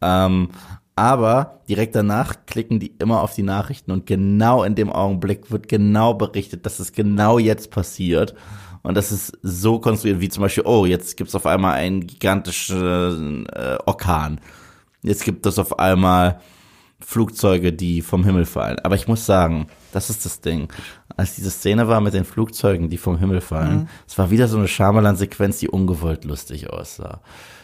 [0.00, 0.50] Ähm,
[0.94, 5.68] aber direkt danach klicken die immer auf die Nachrichten und genau in dem Augenblick wird
[5.68, 8.36] genau berichtet, dass es genau jetzt passiert.
[8.82, 13.46] Und das ist so konstruiert, wie zum Beispiel, oh, jetzt gibt's auf einmal einen gigantischen
[13.46, 14.40] äh, Orkan.
[15.02, 16.40] Jetzt gibt es auf einmal
[17.00, 18.78] Flugzeuge, die vom Himmel fallen.
[18.84, 20.72] Aber ich muss sagen, das ist das Ding.
[21.16, 23.88] Als diese Szene war mit den Flugzeugen, die vom Himmel fallen, mhm.
[24.06, 27.20] es war wieder so eine Schamalan-Sequenz, die ungewollt lustig aussah.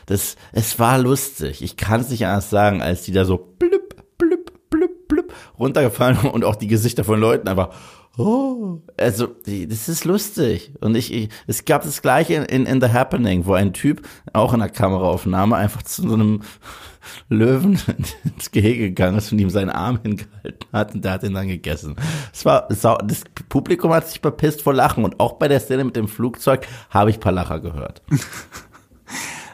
[0.06, 1.62] Das, es war lustig.
[1.62, 6.18] Ich kann es nicht anders sagen, als die da so blüpp, blüpp, blüpp, blüpp runtergefallen
[6.32, 7.70] und auch die Gesichter von Leuten einfach
[8.16, 10.72] Oh, also das ist lustig.
[10.80, 14.06] Und ich, ich es gab das gleiche in, in, in The Happening, wo ein Typ
[14.32, 16.42] auch in der Kameraaufnahme einfach zu so einem
[17.28, 17.80] Löwen
[18.24, 21.48] ins Gehege gegangen ist und ihm seinen Arm hingehalten hat und der hat ihn dann
[21.48, 21.96] gegessen.
[22.32, 25.96] Es war, das Publikum hat sich bepisst vor Lachen und auch bei der Szene mit
[25.96, 28.02] dem Flugzeug habe ich paar Lacher gehört.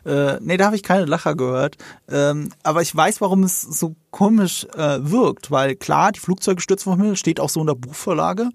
[0.04, 1.76] Äh, nee, da habe ich keine Lacher gehört.
[2.08, 6.92] Ähm, aber ich weiß, warum es so komisch äh, wirkt, weil klar, die Flugzeuge stürzen
[6.92, 8.48] vom Himmel, steht auch so in der Buchvorlage,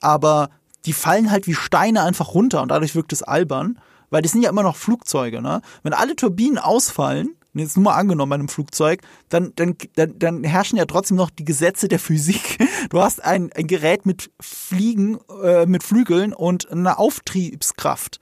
[0.00, 0.50] aber
[0.84, 3.78] die fallen halt wie Steine einfach runter und dadurch wirkt es albern,
[4.10, 5.60] weil das sind ja immer noch Flugzeuge, ne?
[5.82, 10.44] Wenn alle Turbinen ausfallen, jetzt nur mal angenommen bei einem Flugzeug, dann, dann, dann, dann
[10.44, 12.58] herrschen ja trotzdem noch die Gesetze der Physik.
[12.90, 18.20] Du hast ein, ein Gerät mit Fliegen, äh, mit Flügeln und einer Auftriebskraft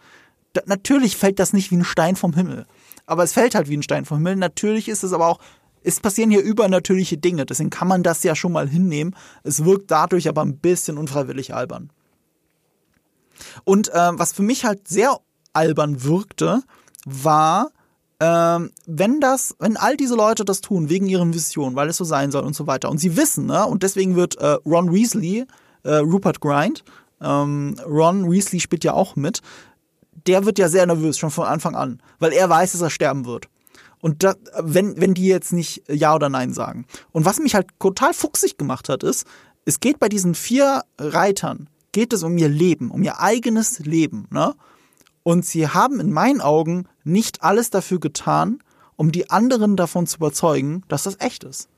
[0.66, 2.66] natürlich fällt das nicht wie ein Stein vom Himmel.
[3.06, 4.36] Aber es fällt halt wie ein Stein vom Himmel.
[4.36, 5.38] Natürlich ist es aber auch,
[5.82, 7.44] es passieren hier übernatürliche Dinge.
[7.44, 9.14] Deswegen kann man das ja schon mal hinnehmen.
[9.42, 11.90] Es wirkt dadurch aber ein bisschen unfreiwillig albern.
[13.64, 15.18] Und äh, was für mich halt sehr
[15.52, 16.62] albern wirkte,
[17.04, 17.70] war,
[18.20, 22.04] ähm, wenn das, wenn all diese Leute das tun wegen ihren Visionen, weil es so
[22.04, 25.46] sein soll und so weiter, und sie wissen, ne, und deswegen wird äh, Ron Weasley,
[25.82, 26.84] äh, Rupert Grind,
[27.20, 29.40] ähm, Ron Weasley spielt ja auch mit,
[30.26, 33.26] der wird ja sehr nervös schon von Anfang an, weil er weiß, dass er sterben
[33.26, 33.48] wird.
[34.00, 36.84] Und da, wenn, wenn die jetzt nicht Ja oder Nein sagen.
[37.12, 39.24] Und was mich halt total fuchsig gemacht hat, ist,
[39.64, 44.26] es geht bei diesen vier Reitern, geht es um ihr Leben, um ihr eigenes Leben,
[44.30, 44.54] ne?
[45.24, 48.62] Und sie haben in meinen Augen nicht alles dafür getan,
[48.94, 51.68] um die anderen davon zu überzeugen, dass das echt ist.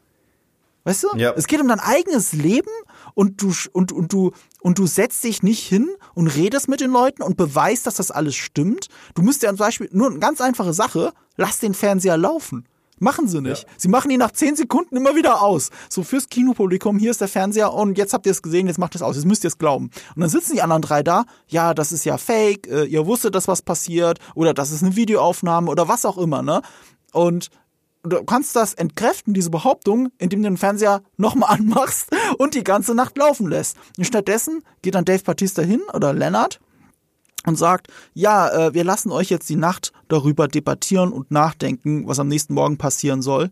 [0.84, 1.08] Weißt du?
[1.16, 1.32] Ja.
[1.32, 2.70] Es geht um dein eigenes Leben
[3.14, 6.92] und du, und, und, du, und du setzt dich nicht hin und redest mit den
[6.92, 8.88] Leuten und beweist, dass das alles stimmt.
[9.14, 12.66] Du müsst ja zum Beispiel, nur eine ganz einfache Sache, lass den Fernseher laufen.
[12.98, 13.64] Machen sie nicht.
[13.64, 13.68] Ja.
[13.76, 15.70] Sie machen ihn nach zehn Sekunden immer wieder aus.
[15.90, 18.94] So fürs Kinopublikum, hier ist der Fernseher und jetzt habt ihr es gesehen, jetzt macht
[18.94, 19.90] es aus, jetzt müsst ihr es glauben.
[20.14, 23.34] Und dann sitzen die anderen drei da, ja, das ist ja fake, äh, ihr wusstet,
[23.34, 26.62] dass was passiert oder das ist eine Videoaufnahme oder was auch immer, ne?
[27.12, 27.50] Und
[28.02, 32.94] du kannst das entkräften, diese Behauptung, indem du den Fernseher nochmal anmachst und die ganze
[32.94, 33.76] Nacht laufen lässt.
[33.98, 36.60] Und stattdessen geht dann Dave Batista hin oder Leonard
[37.46, 42.18] und sagt, ja, äh, wir lassen euch jetzt die Nacht darüber debattieren und nachdenken, was
[42.18, 43.50] am nächsten Morgen passieren soll.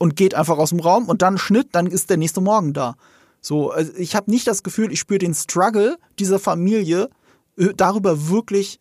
[0.00, 2.94] und geht einfach aus dem Raum und dann Schnitt, dann ist der nächste Morgen da.
[3.40, 7.10] So, also ich habe nicht das Gefühl, ich spüre den Struggle dieser Familie
[7.56, 8.78] äh, darüber wirklich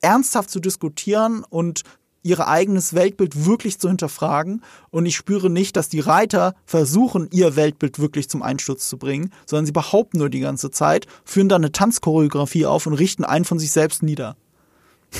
[0.00, 1.82] ernsthaft zu diskutieren und
[2.22, 4.62] ihr eigenes Weltbild wirklich zu hinterfragen.
[4.90, 9.32] Und ich spüre nicht, dass die Reiter versuchen, ihr Weltbild wirklich zum Einsturz zu bringen,
[9.46, 13.44] sondern sie behaupten nur die ganze Zeit, führen dann eine Tanzchoreografie auf und richten einen
[13.44, 14.36] von sich selbst nieder.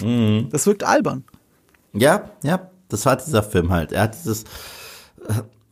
[0.03, 0.49] Mhm.
[0.51, 1.25] Das wirkt albern.
[1.93, 3.93] Ja, ja, das hat dieser Film halt.
[3.93, 4.45] Er hat dieses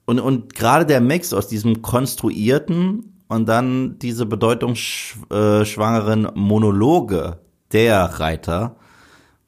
[0.07, 7.41] und, und gerade der Mix aus diesem konstruierten und dann diese bedeutungsschwangeren Monologe
[7.73, 8.77] der Reiter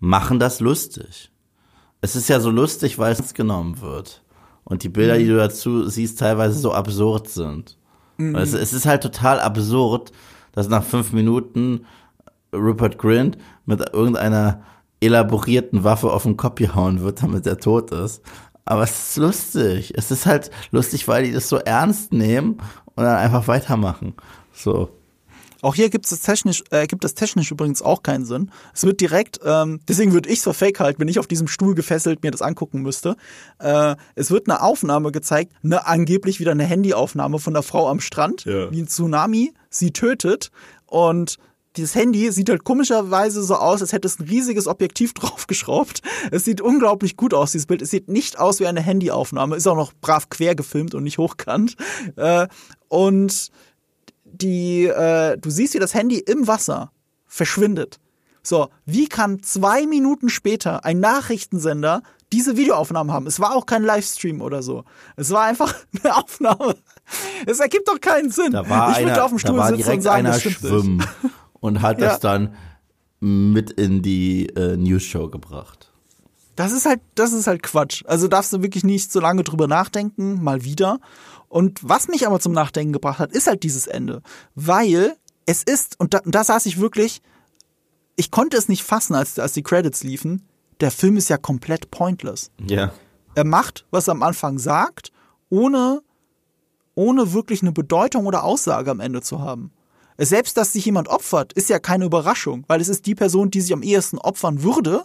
[0.00, 1.30] machen das lustig.
[2.00, 4.22] Es ist ja so lustig, weil es genommen wird.
[4.64, 5.18] Und die Bilder, mhm.
[5.18, 7.76] die du dazu siehst, teilweise so absurd sind.
[8.18, 8.34] Mhm.
[8.36, 10.12] Es, es, ist halt total absurd,
[10.52, 11.86] dass nach fünf Minuten
[12.52, 14.62] Rupert Grint mit irgendeiner
[15.00, 18.22] elaborierten Waffe auf den Kopf gehauen wird, damit er tot ist.
[18.64, 19.92] Aber es ist lustig.
[19.96, 22.58] Es ist halt lustig, weil die das so ernst nehmen
[22.94, 24.14] und dann einfach weitermachen.
[24.52, 24.90] So.
[25.62, 28.50] Auch hier gibt es technisch, äh, gibt es technisch übrigens auch keinen Sinn.
[28.74, 31.48] Es wird direkt, ähm, deswegen würde ich es für fake halten, wenn ich auf diesem
[31.48, 33.16] Stuhl gefesselt mir das angucken müsste.
[33.58, 38.00] Äh, es wird eine Aufnahme gezeigt, eine angeblich wieder eine Handyaufnahme von der Frau am
[38.00, 38.70] Strand, ja.
[38.70, 40.50] wie ein Tsunami sie tötet
[40.86, 41.38] und
[41.78, 46.02] dieses Handy sieht halt komischerweise so aus, als hätte es ein riesiges Objektiv draufgeschraubt.
[46.30, 47.82] Es sieht unglaublich gut aus, dieses Bild.
[47.82, 49.56] Es sieht nicht aus wie eine Handyaufnahme.
[49.56, 51.76] Ist auch noch brav quer gefilmt und nicht hochkant.
[52.16, 52.48] Äh,
[52.88, 53.50] und
[54.32, 56.92] die, äh, du siehst, wie das Handy im Wasser
[57.26, 57.98] verschwindet.
[58.42, 62.02] So, wie kann zwei Minuten später ein Nachrichtensender
[62.32, 63.26] diese Videoaufnahmen haben?
[63.26, 64.84] Es war auch kein Livestream oder so.
[65.16, 66.76] Es war einfach eine Aufnahme.
[67.46, 68.52] Es ergibt doch keinen Sinn.
[68.52, 71.04] Da war ich würde auf dem Stuhl sitzen und sagen, das stimmt schwimmen.
[71.60, 72.08] Und hat ja.
[72.08, 72.54] das dann
[73.20, 75.92] mit in die äh, News-Show gebracht.
[76.58, 78.02] Das ist halt, das ist halt Quatsch.
[78.06, 80.98] Also darfst du wirklich nicht so lange drüber nachdenken, mal wieder.
[81.48, 84.22] Und was mich aber zum Nachdenken gebracht hat, ist halt dieses Ende.
[84.56, 87.22] Weil es ist, und da, da saß ich wirklich,
[88.16, 90.48] ich konnte es nicht fassen, als, als die Credits liefen.
[90.80, 92.50] Der Film ist ja komplett pointless.
[92.66, 92.90] Ja.
[93.36, 95.12] Er macht, was er am Anfang sagt,
[95.50, 96.02] ohne,
[96.96, 99.70] ohne wirklich eine Bedeutung oder Aussage am Ende zu haben.
[100.18, 103.60] Selbst, dass sich jemand opfert, ist ja keine Überraschung, weil es ist die Person, die
[103.60, 105.04] sich am ehesten opfern würde.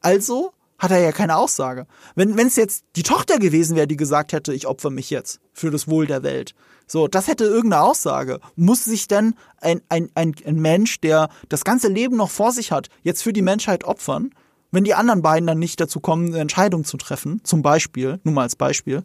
[0.00, 1.86] Also hat er ja keine Aussage.
[2.14, 5.70] Wenn es jetzt die Tochter gewesen wäre, die gesagt hätte, ich opfer mich jetzt für
[5.70, 6.54] das Wohl der Welt.
[6.86, 8.40] So, das hätte irgendeine Aussage.
[8.56, 12.72] Muss sich denn ein, ein, ein, ein Mensch, der das ganze Leben noch vor sich
[12.72, 14.30] hat, jetzt für die Menschheit opfern?
[14.70, 18.34] Wenn die anderen beiden dann nicht dazu kommen, eine Entscheidung zu treffen, zum Beispiel, nur
[18.34, 19.02] mal als Beispiel,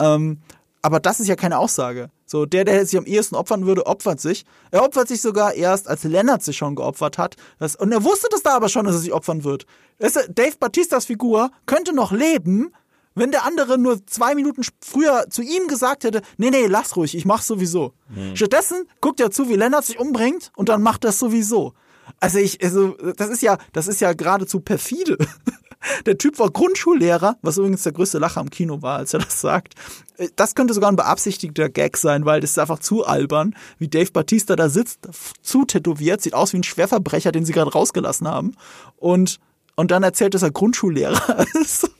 [0.00, 0.40] ähm,
[0.82, 2.10] aber das ist ja keine Aussage.
[2.32, 4.46] So, der, der sich am ehesten opfern würde, opfert sich.
[4.70, 7.36] Er opfert sich sogar erst, als Lennart sich schon geopfert hat.
[7.58, 9.66] Das, und er wusste das da aber schon, dass er sich opfern wird.
[9.98, 12.72] Dave Batistas Figur könnte noch leben,
[13.14, 17.14] wenn der andere nur zwei Minuten früher zu ihm gesagt hätte, nee, nee, lass ruhig,
[17.14, 17.92] ich mach's sowieso.
[18.08, 18.34] Mhm.
[18.34, 21.74] Stattdessen guckt er zu, wie Lennart sich umbringt und dann macht er es sowieso.
[22.18, 25.18] Also ich, also, das ist ja, das ist ja geradezu perfide.
[26.06, 29.40] Der Typ war Grundschullehrer, was übrigens der größte Lacher im Kino war, als er das
[29.40, 29.74] sagt.
[30.16, 33.88] Äh, das könnte sogar ein beabsichtigter Gag sein, weil das ist einfach zu albern, wie
[33.88, 35.08] Dave Batista da sitzt,
[35.42, 38.54] zu tätowiert, sieht aus wie ein Schwerverbrecher, den sie gerade rausgelassen haben.
[38.96, 39.40] Und,
[39.76, 41.90] und dann erzählt, dass er Grundschullehrer ist.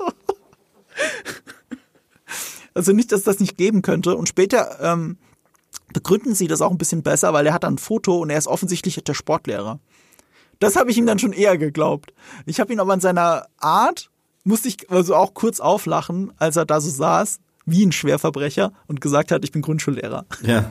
[2.74, 4.16] also nicht, dass das nicht geben könnte.
[4.16, 5.18] Und später ähm,
[5.93, 8.39] begründen sie das auch ein bisschen besser, weil er hat dann ein Foto und er
[8.39, 9.80] ist offensichtlich der Sportlehrer.
[10.63, 12.13] Das habe ich ihm dann schon eher geglaubt.
[12.47, 14.11] Ich habe ihn aber in seiner Art,
[14.45, 19.01] musste ich also auch kurz auflachen, als er da so saß, wie ein Schwerverbrecher und
[19.01, 20.25] gesagt hat, ich bin Grundschullehrer.
[20.43, 20.71] Ja.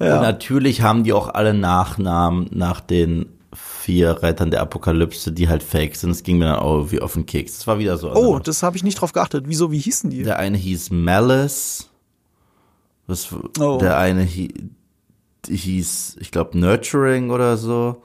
[0.00, 0.16] ja.
[0.16, 5.62] Und natürlich haben die auch alle Nachnamen nach den vier Reitern der Apokalypse, die halt
[5.62, 6.10] fake sind.
[6.10, 7.58] Es ging mir dann auch wie auf den Keks.
[7.58, 8.12] Das war wieder so.
[8.14, 9.44] Oh, das habe ich nicht drauf geachtet.
[9.48, 10.22] Wieso, wie hießen die?
[10.22, 11.88] Der eine hieß Malice.
[13.06, 13.28] Das,
[13.60, 13.78] oh.
[13.78, 14.52] Der eine hieß
[15.46, 18.02] hieß, ich glaube, Nurturing oder so.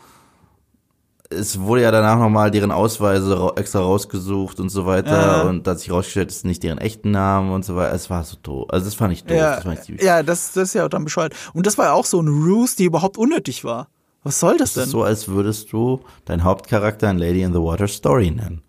[1.32, 5.22] Es wurde ja danach nochmal deren Ausweise extra rausgesucht und so weiter.
[5.22, 5.42] Ja.
[5.44, 7.94] Und da hat sich rausgestellt, es ist nicht deren echten Namen und so weiter.
[7.94, 8.66] Es war so doof.
[8.70, 9.38] Also das fand ich doof.
[9.38, 11.36] Ja, das fand ich ja das, das ist ja dann bescheuert.
[11.54, 13.90] Und das war ja auch so ein Ruse, die überhaupt unnötig war.
[14.24, 14.84] Was soll das, das denn?
[14.86, 18.64] Ist so, als würdest du deinen Hauptcharakter in Lady in the Water Story nennen.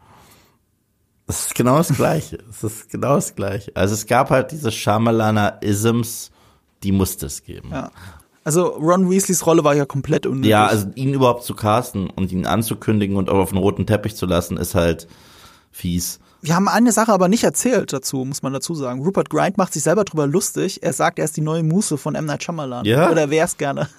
[1.26, 2.38] Das ist genau das Gleiche.
[2.50, 3.70] Es ist genau das Gleiche.
[3.74, 6.30] Also es gab halt diese Shyamalan-Isms,
[6.82, 7.70] die musste es geben.
[7.70, 7.90] Ja.
[8.44, 10.50] Also Ron Weasleys Rolle war ja komplett unnötig.
[10.50, 14.16] Ja, also ihn überhaupt zu casten und ihn anzukündigen und auch auf den roten Teppich
[14.16, 15.08] zu lassen, ist halt
[15.70, 16.20] fies.
[16.42, 19.02] Wir haben eine Sache aber nicht erzählt dazu, muss man dazu sagen.
[19.02, 20.82] Rupert Grind macht sich selber drüber lustig.
[20.82, 22.24] Er sagt, er ist die neue Muße von M.
[22.24, 22.86] Night Shyamalan.
[22.86, 23.10] Ja?
[23.10, 23.88] Oder wer es gerne.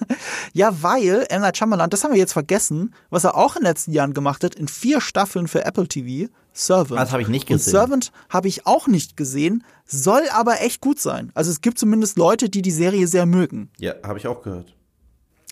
[0.54, 1.40] Ja, weil M.
[1.40, 4.44] Night Shyamalan, das haben wir jetzt vergessen, was er auch in den letzten Jahren gemacht
[4.44, 7.00] hat, in vier Staffeln für Apple TV, Servant.
[7.00, 7.70] Das habe ich nicht Und gesehen.
[7.70, 11.30] Servant habe ich auch nicht gesehen, soll aber echt gut sein.
[11.34, 13.70] Also es gibt zumindest Leute, die die Serie sehr mögen.
[13.78, 14.74] Ja, habe ich auch gehört.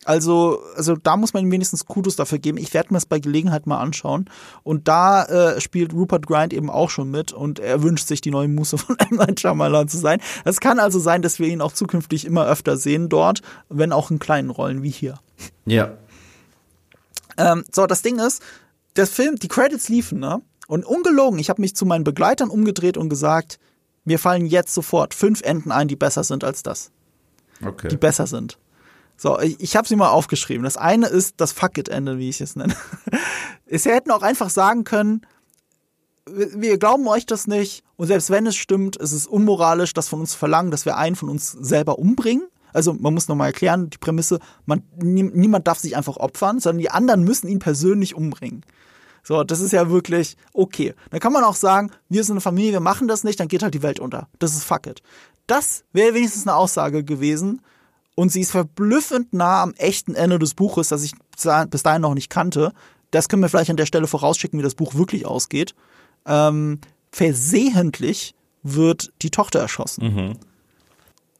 [0.03, 2.57] Also, also da muss man ihm wenigstens Kudos dafür geben.
[2.57, 4.29] Ich werde mir das bei Gelegenheit mal anschauen.
[4.63, 8.31] Und da äh, spielt Rupert Grint eben auch schon mit und er wünscht sich die
[8.31, 9.17] neue Muße von M.
[9.17, 10.19] Night Shyamalan zu sein.
[10.43, 14.09] Es kann also sein, dass wir ihn auch zukünftig immer öfter sehen dort, wenn auch
[14.09, 15.19] in kleinen Rollen wie hier.
[15.65, 15.91] Ja.
[17.37, 18.41] Ähm, so, das Ding ist,
[18.95, 20.41] der Film, die Credits liefen, ne?
[20.71, 23.59] Und ungelogen, ich habe mich zu meinen Begleitern umgedreht und gesagt,
[24.05, 26.91] mir fallen jetzt sofort fünf Enden ein, die besser sind als das.
[27.61, 27.89] Okay.
[27.89, 28.57] Die besser sind.
[29.17, 30.63] So, ich, ich habe sie mal aufgeschrieben.
[30.63, 32.73] Das eine ist das Fuck it-Ende, wie ich es nenne.
[33.69, 35.27] Sie hätten auch einfach sagen können,
[36.25, 40.21] wir glauben euch das nicht und selbst wenn es stimmt, ist es unmoralisch, das von
[40.21, 42.47] uns zu verlangen, dass wir einen von uns selber umbringen.
[42.71, 46.79] Also man muss nochmal erklären, die Prämisse, man, nie, niemand darf sich einfach opfern, sondern
[46.79, 48.63] die anderen müssen ihn persönlich umbringen.
[49.23, 50.93] So, das ist ja wirklich okay.
[51.09, 53.63] Dann kann man auch sagen, wir sind eine Familie, wir machen das nicht, dann geht
[53.63, 54.27] halt die Welt unter.
[54.39, 55.01] Das ist fuck it.
[55.47, 57.61] Das wäre wenigstens eine Aussage gewesen.
[58.15, 61.13] Und sie ist verblüffend nah am echten Ende des Buches, das ich
[61.69, 62.73] bis dahin noch nicht kannte.
[63.09, 65.75] Das können wir vielleicht an der Stelle vorausschicken, wie das Buch wirklich ausgeht.
[66.25, 66.79] Ähm,
[67.11, 70.37] versehentlich wird die Tochter erschossen.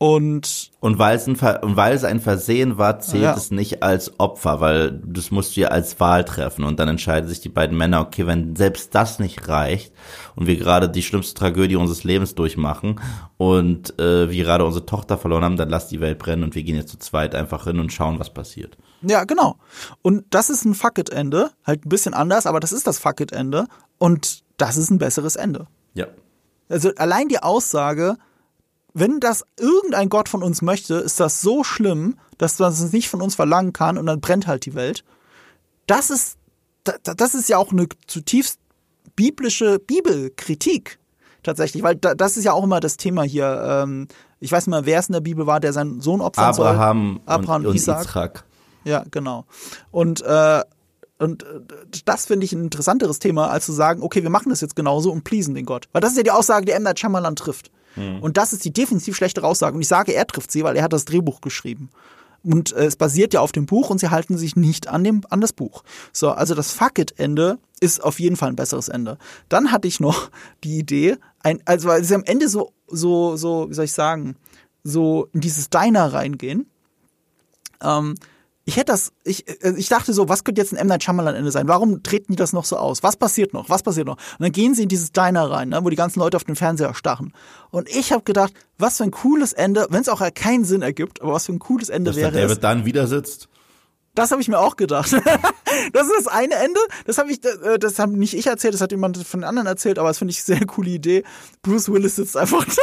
[0.02, 3.36] Und Und weil es ein, Ver und weil es ein Versehen war, zählt Ja.
[3.36, 6.64] es nicht als Opfer, weil das musst du ja als Wahl treffen.
[6.64, 9.93] Und dann entscheiden sich die beiden Männer, okay, wenn selbst das nicht reicht
[10.36, 12.99] und wir gerade die schlimmste Tragödie unseres Lebens durchmachen
[13.38, 16.64] und äh, wir gerade unsere Tochter verloren haben, dann lass die Welt brennen und wir
[16.64, 18.80] gehen jetzt zu zweit einfach hin und schauen, was passiert.
[19.04, 19.58] Ja, genau.
[20.02, 21.52] Und das ist ein Fuck it-Ende.
[21.64, 23.68] Halt ein bisschen anders, aber das ist das Fuck it-Ende.
[23.99, 25.68] Und das ist ein besseres Ende.
[25.93, 26.08] Ja.
[26.70, 28.18] Also allein die Aussage,
[28.93, 33.09] wenn das irgendein Gott von uns möchte, ist das so schlimm, dass man es nicht
[33.09, 35.03] von uns verlangen kann und dann brennt halt die Welt.
[35.87, 36.37] Das ist,
[36.83, 38.59] da- da- das ist ja auch eine zutiefst
[39.15, 40.99] biblische Bibelkritik.
[41.43, 43.63] Tatsächlich, weil da, das ist ja auch immer das Thema hier.
[43.65, 44.07] Ähm,
[44.39, 46.67] ich weiß nicht mal, wer es in der Bibel war, der seinen Sohn opfern soll.
[46.67, 48.01] Abraham, Abraham und, und Isaac.
[48.05, 48.43] Isaac.
[48.83, 49.45] Ja, genau.
[49.89, 50.61] Und, äh,
[51.17, 51.61] und äh,
[52.05, 55.11] das finde ich ein interessanteres Thema, als zu sagen, okay, wir machen das jetzt genauso
[55.11, 55.87] und pleasen den Gott.
[55.93, 56.83] Weil das ist ja die Aussage, die M.
[56.83, 57.71] Night Shyamalan trifft.
[58.21, 59.75] Und das ist die definitiv schlechtere Aussage.
[59.75, 61.89] Und ich sage, er trifft sie, weil er hat das Drehbuch geschrieben.
[62.43, 65.21] Und äh, es basiert ja auf dem Buch und sie halten sich nicht an, dem,
[65.29, 65.83] an das Buch.
[66.11, 69.17] So, also das Fuck it-Ende ist auf jeden Fall ein besseres Ende.
[69.49, 70.31] Dann hatte ich noch
[70.63, 74.35] die Idee, ein, also weil sie am Ende so, so, so, wie soll ich sagen,
[74.83, 76.67] so in dieses Diner reingehen.
[77.81, 78.15] Ähm,
[78.72, 80.88] ich hätte das, ich, äh, ich dachte so, was könnte jetzt ein M.
[80.88, 81.67] Night Shyamalan Ende sein?
[81.67, 83.03] Warum treten die das noch so aus?
[83.03, 83.69] Was passiert noch?
[83.69, 84.15] Was passiert noch?
[84.15, 86.55] Und dann gehen sie in dieses Diner rein, ne, wo die ganzen Leute auf den
[86.55, 87.34] Fernseher starren.
[87.69, 91.22] Und ich habe gedacht, was für ein cooles Ende, wenn es auch keinen Sinn ergibt,
[91.22, 92.47] aber was für ein cooles Ende Dass der wäre es.
[92.47, 93.49] David dann wieder sitzt.
[94.15, 95.11] Das habe ich mir auch gedacht.
[95.93, 96.80] das ist das eine Ende.
[97.05, 99.67] Das habe ich, äh, das habe nicht ich erzählt, das hat jemand von den anderen
[99.67, 101.24] erzählt, aber das finde ich eine sehr coole Idee.
[101.61, 102.82] Bruce Willis sitzt einfach da.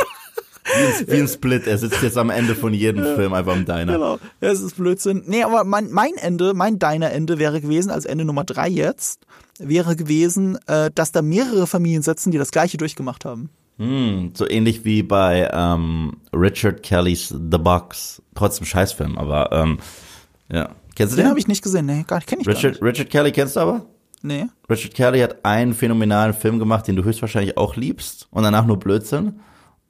[1.06, 1.66] Wie ein, Split.
[1.66, 3.92] Er sitzt jetzt am Ende von jedem Film einfach im Diner.
[3.92, 4.18] Genau.
[4.40, 5.22] Ja, es ist Blödsinn.
[5.26, 9.26] Nee, aber mein, mein Ende, mein Diner-Ende wäre gewesen, als Ende Nummer drei jetzt,
[9.58, 13.50] wäre gewesen, äh, dass da mehrere Familien sitzen, die das gleiche durchgemacht haben.
[13.78, 18.20] Hm, so ähnlich wie bei ähm, Richard Kellys The Box.
[18.34, 19.78] Trotzdem Scheißfilm, aber ähm,
[20.52, 20.70] ja.
[20.96, 21.30] Kennst du Den den?
[21.30, 21.86] habe ich nicht gesehen.
[21.86, 22.82] Nee, gar, kenn ich Richard, nicht.
[22.82, 23.86] Richard Kelly kennst du aber?
[24.20, 24.46] Nee.
[24.68, 28.78] Richard Kelly hat einen phänomenalen Film gemacht, den du höchstwahrscheinlich auch liebst und danach nur
[28.78, 29.38] Blödsinn.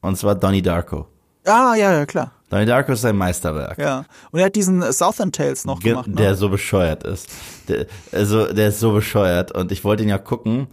[0.01, 1.07] Und zwar Donnie Darko.
[1.44, 2.32] Ah, ja, ja, klar.
[2.51, 3.78] Donnie Darko ist sein Meisterwerk.
[3.78, 4.05] Ja.
[4.30, 6.09] Und er hat diesen äh, Southern Tales noch Ge- gemacht.
[6.09, 6.14] Ne?
[6.16, 7.28] Der so bescheuert ist.
[7.68, 10.68] Der, also, der ist so bescheuert und ich wollte ihn ja gucken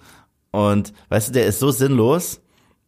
[0.51, 2.41] und weißt du, der ist so sinnlos,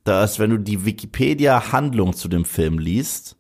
[0.04, 3.36] dass wenn du die Wikipedia-Handlung zu dem Film liest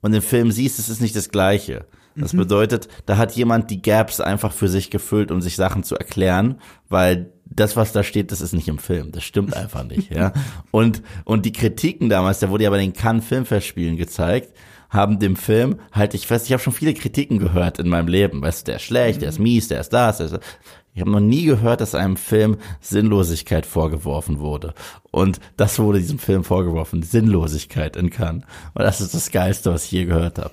[0.00, 1.86] und den Film siehst, es ist nicht das Gleiche.
[2.16, 5.94] Das bedeutet, da hat jemand die Gaps einfach für sich gefüllt, um sich Sachen zu
[5.96, 9.12] erklären, weil das, was da steht, das ist nicht im Film.
[9.12, 10.32] Das stimmt einfach nicht, ja.
[10.70, 14.54] Und, und die Kritiken damals, der wurde ja bei den Cannes Filmfestspielen gezeigt,
[14.88, 18.42] haben dem Film, halt ich fest, ich habe schon viele Kritiken gehört in meinem Leben.
[18.42, 20.40] Weißt du, der ist schlecht, der ist mies, der ist das, der ist das.
[20.92, 24.74] Ich habe noch nie gehört, dass einem Film Sinnlosigkeit vorgeworfen wurde.
[25.12, 28.42] Und das wurde diesem Film vorgeworfen, Sinnlosigkeit in Cannes.
[28.74, 30.50] Und das ist das Geilste, was ich je gehört habe.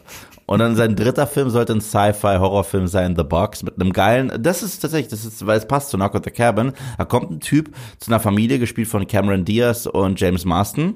[0.48, 4.64] Und dann sein dritter Film sollte ein Sci-Fi-Horrorfilm sein, The Box, mit einem geilen, das
[4.64, 6.72] ist tatsächlich, das ist, weil es passt zu Knock at the Cabin.
[6.98, 10.96] Da kommt ein Typ zu einer Familie, gespielt von Cameron Diaz und James Marston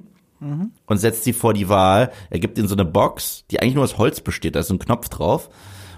[0.86, 2.12] und setzt sie vor die Wahl.
[2.30, 4.80] Er gibt ihnen so eine Box, die eigentlich nur aus Holz besteht, da ist ein
[4.80, 5.50] Knopf drauf.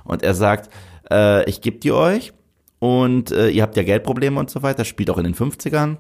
[0.04, 0.70] Und er sagt,
[1.12, 2.34] äh, ich gebe die euch
[2.80, 5.98] und äh, ihr habt ja Geldprobleme und so weiter, spielt auch in den 50ern,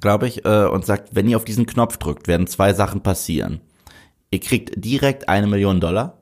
[0.00, 3.60] glaube ich, äh, und sagt, wenn ihr auf diesen Knopf drückt, werden zwei Sachen passieren.
[4.30, 6.19] Ihr kriegt direkt eine Million Dollar,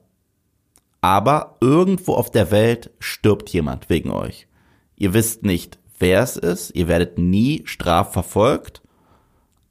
[1.01, 4.47] aber irgendwo auf der Welt stirbt jemand wegen euch.
[4.97, 6.75] Ihr wisst nicht, wer es ist.
[6.75, 8.83] Ihr werdet nie strafverfolgt.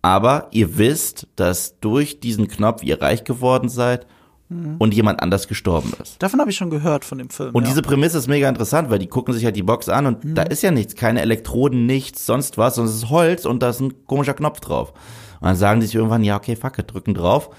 [0.02, 4.08] Aber ihr wisst, dass durch diesen Knopf ihr reich geworden seid
[4.50, 6.24] und jemand anders gestorben ist.
[6.24, 7.54] Davon habe ich schon gehört von dem Film.
[7.54, 7.70] Und ja.
[7.70, 10.44] diese Prämisse ist mega interessant, weil die gucken sich halt die Box an und da
[10.44, 13.82] ist ja nichts, keine Elektroden, nichts, sonst was, sondern es ist Holz und da ist
[13.82, 14.94] ein komischer Knopf drauf.
[15.42, 17.50] Und dann sagen die sich irgendwann, ja, okay, fuck it, drücken drauf.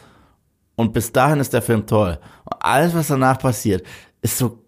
[0.78, 2.20] Und bis dahin ist der Film toll.
[2.44, 3.84] Und alles, was danach passiert,
[4.22, 4.62] ist so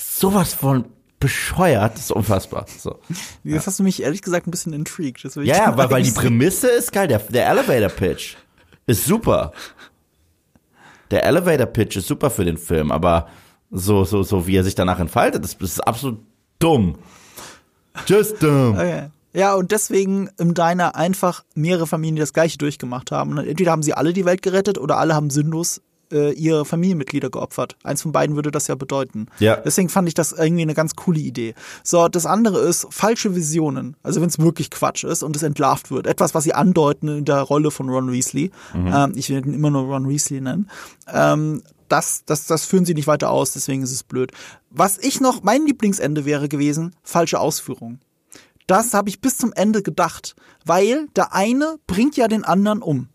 [0.00, 0.84] sowas von
[1.18, 2.66] bescheuert, ist unfassbar.
[2.68, 3.00] So.
[3.42, 5.24] Jetzt hast du mich ehrlich gesagt ein bisschen intrigued.
[5.24, 8.36] Ja, ja, weil, weil die Prämisse ist geil, der, der Elevator Pitch
[8.86, 9.50] ist super.
[11.10, 13.26] Der Elevator Pitch ist super für den Film, aber
[13.72, 16.20] so, so, so wie er sich danach entfaltet, das, das ist absolut
[16.60, 16.96] dumm.
[18.06, 18.74] Just dumm.
[18.74, 19.08] Okay.
[19.36, 23.32] Ja, und deswegen im Diner einfach mehrere Familien die das gleiche durchgemacht haben.
[23.32, 27.28] Und entweder haben sie alle die Welt gerettet oder alle haben sinnlos äh, ihre Familienmitglieder
[27.28, 27.76] geopfert.
[27.84, 29.26] Eins von beiden würde das ja bedeuten.
[29.38, 29.56] Ja.
[29.56, 31.54] Deswegen fand ich das irgendwie eine ganz coole Idee.
[31.82, 33.94] So, das andere ist falsche Visionen.
[34.02, 36.06] Also wenn es wirklich Quatsch ist und es entlarvt wird.
[36.06, 38.50] Etwas, was sie andeuten in der Rolle von Ron Weasley.
[38.74, 40.70] Ähm, ich werde ihn immer nur Ron Weasley nennen.
[41.12, 44.32] Ähm, das, das, das führen sie nicht weiter aus, deswegen ist es blöd.
[44.70, 48.00] Was ich noch, mein Lieblingsende wäre gewesen, falsche Ausführung.
[48.66, 53.08] Das habe ich bis zum Ende gedacht, weil der eine bringt ja den anderen um.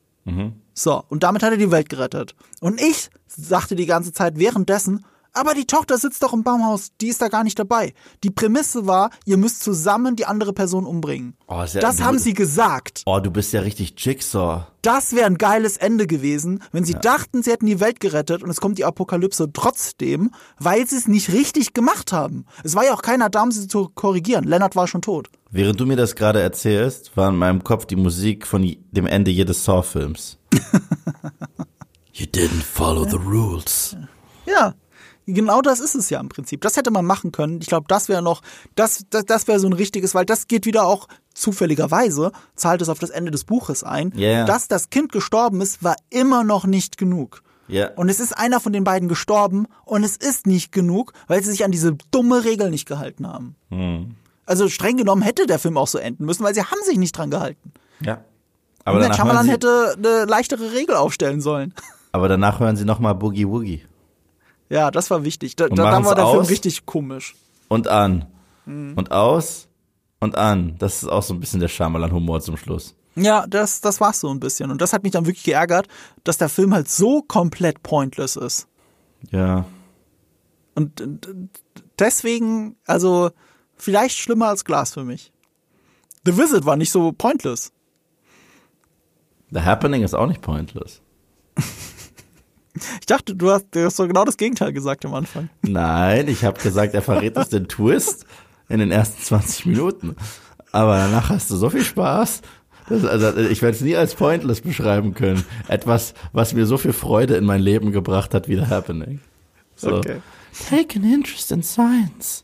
[0.74, 2.36] So, und damit hat er die Welt gerettet.
[2.62, 7.08] Und ich sagte die ganze Zeit währenddessen, aber die Tochter sitzt doch im Baumhaus, die
[7.08, 7.94] ist da gar nicht dabei.
[8.24, 11.36] Die Prämisse war, ihr müsst zusammen die andere Person umbringen.
[11.48, 13.04] Oh, ja- das haben sie gesagt.
[13.06, 14.66] Oh, du bist ja richtig Jigsaw.
[14.82, 18.50] Das wäre ein geiles Ende gewesen, wenn sie dachten, sie hätten die Welt gerettet und
[18.50, 22.46] es kommt die Apokalypse trotzdem, weil sie es nicht richtig gemacht haben.
[22.64, 24.44] Es war ja auch keiner da, um sie zu korrigieren.
[24.46, 25.30] Lennart war schon tot.
[25.52, 29.30] Während du mir das gerade erzählst, war in meinem Kopf die Musik von dem Ende
[29.32, 30.38] jedes Saw-Films.
[32.14, 33.96] you didn't follow the rules.
[34.46, 34.74] Ja,
[35.26, 36.62] genau das ist es ja im Prinzip.
[36.62, 37.60] Das hätte man machen können.
[37.62, 38.42] Ich glaube, das wäre noch,
[38.76, 42.90] das, das, das wäre so ein richtiges, weil das geht wieder auch zufälligerweise, zahlt es
[42.90, 44.12] auf das Ende des Buches ein.
[44.16, 44.46] Ja.
[44.46, 47.44] Dass das Kind gestorben ist, war immer noch nicht genug.
[47.68, 47.90] Ja.
[47.96, 51.52] Und es ist einer von den beiden gestorben und es ist nicht genug, weil sie
[51.52, 53.56] sich an diese dumme Regel nicht gehalten haben.
[53.70, 54.16] Hm.
[54.46, 57.18] Also streng genommen hätte der Film auch so enden müssen, weil sie haben sich nicht
[57.18, 57.72] dran gehalten.
[58.02, 58.26] Ja.
[58.84, 61.74] Aber Und der Shyamalan hätte eine leichtere Regel aufstellen sollen.
[62.12, 63.84] aber danach hören sie nochmal Boogie Woogie.
[64.72, 65.58] Ja, das war wichtig.
[65.58, 66.50] Da, Und da, da machen's war der Film aus?
[66.50, 67.36] richtig komisch.
[67.68, 68.26] Und an.
[68.66, 68.94] Hm.
[68.96, 69.68] Und aus.
[70.22, 70.78] Und an.
[70.80, 72.96] Das ist auch so ein bisschen der Shyamalan-Humor zum Schluss.
[73.16, 74.72] Ja, das, das war's so ein bisschen.
[74.72, 75.90] Und das hat mich dann wirklich geärgert,
[76.24, 78.70] dass der Film halt so komplett pointless ist.
[79.30, 79.66] Ja.
[80.74, 81.50] Und und
[82.00, 83.32] deswegen, also,
[83.76, 85.34] vielleicht schlimmer als Glas für mich.
[86.26, 87.74] The Visit war nicht so pointless.
[89.50, 91.02] The Happening ist auch nicht pointless.
[93.00, 95.50] Ich dachte, du hast, du hast so genau das Gegenteil gesagt am Anfang.
[95.62, 98.26] Nein, ich habe gesagt, er verrät uns den Twist
[98.70, 100.16] in den ersten 20 Minuten.
[100.72, 102.42] Aber danach hast du so viel Spaß.
[102.88, 105.44] Das, also, ich werde es nie als pointless beschreiben können.
[105.68, 109.20] Etwas, was mir so viel Freude in mein Leben gebracht hat wie The Happening.
[109.76, 109.98] So.
[109.98, 110.22] Okay.
[110.70, 112.44] Take an interest in science.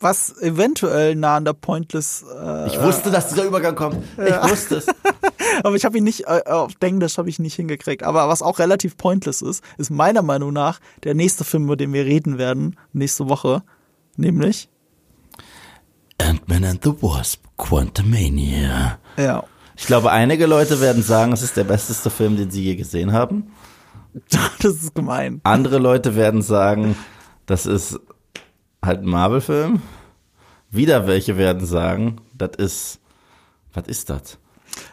[0.00, 3.96] Was eventuell nah an der Pointless, äh, Ich wusste, dass dieser Übergang kommt.
[4.16, 4.86] Ich wusste es.
[5.62, 8.02] Aber ich habe ihn nicht, äh, auf Englisch habe ich nicht hingekriegt.
[8.02, 11.92] Aber was auch relativ pointless ist, ist meiner Meinung nach der nächste Film, über den
[11.92, 13.62] wir reden werden, nächste Woche.
[14.16, 14.68] Nämlich,
[16.18, 18.98] Ant-Man and the Wasp, Quantumania.
[19.16, 19.44] ja,
[19.76, 23.12] Ich glaube, einige Leute werden sagen, es ist der besteste Film, den sie je gesehen
[23.12, 23.52] haben.
[24.60, 25.40] das ist gemein.
[25.44, 26.96] Andere Leute werden sagen,
[27.46, 28.00] das ist
[28.84, 29.80] halt ein Marvel-Film.
[30.70, 33.00] Wieder welche werden sagen, das ist,
[33.72, 34.38] was ist das?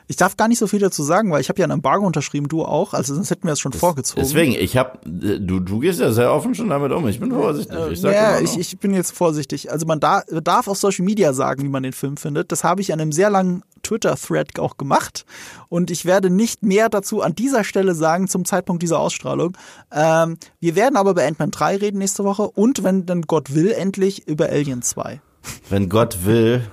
[0.08, 2.48] Ich darf gar nicht so viel dazu sagen, weil ich habe ja ein Embargo unterschrieben,
[2.48, 4.22] du auch, also sonst hätten wir es schon vorgezogen.
[4.22, 7.08] Deswegen, ich hab, du, du gehst ja sehr offen schon damit um.
[7.08, 7.78] Ich bin vorsichtig.
[7.92, 9.72] Ich sag ja, ich, ich bin jetzt vorsichtig.
[9.72, 12.52] Also man da, darf auf Social Media sagen, wie man den Film findet.
[12.52, 15.26] Das habe ich an einem sehr langen Twitter-Thread auch gemacht.
[15.70, 19.58] Und ich werde nicht mehr dazu an dieser Stelle sagen zum Zeitpunkt dieser Ausstrahlung.
[19.92, 23.72] Ähm, wir werden aber über Ant-Man 3 reden nächste Woche und wenn dann Gott will,
[23.72, 25.22] endlich über Alien 2.
[25.70, 26.64] Wenn Gott will,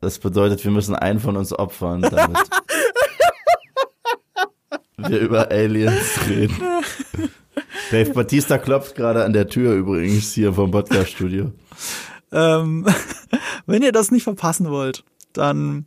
[0.00, 2.38] das bedeutet, wir müssen einen von uns opfern, damit
[4.96, 6.56] wir über Aliens reden.
[7.90, 11.52] Dave Batista klopft gerade an der Tür übrigens hier vom Podcast-Studio.
[12.32, 12.86] Ähm,
[13.66, 15.86] wenn ihr das nicht verpassen wollt, dann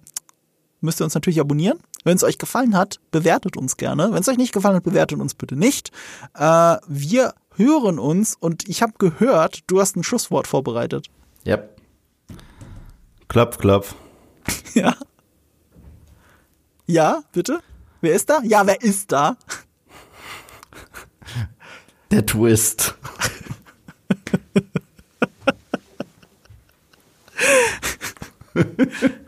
[0.79, 1.79] müsst ihr uns natürlich abonnieren.
[2.03, 4.11] Wenn es euch gefallen hat, bewertet uns gerne.
[4.11, 5.91] Wenn es euch nicht gefallen hat, bewertet uns bitte nicht.
[6.33, 11.07] Äh, wir hören uns und ich habe gehört, du hast ein Schlusswort vorbereitet.
[11.45, 11.80] Yep.
[13.31, 13.95] Klopf, klopf.
[14.73, 14.93] Ja.
[16.85, 17.61] Ja, bitte?
[18.01, 18.41] Wer ist da?
[18.43, 19.37] Ja, wer ist da?
[22.11, 22.93] Der Twist.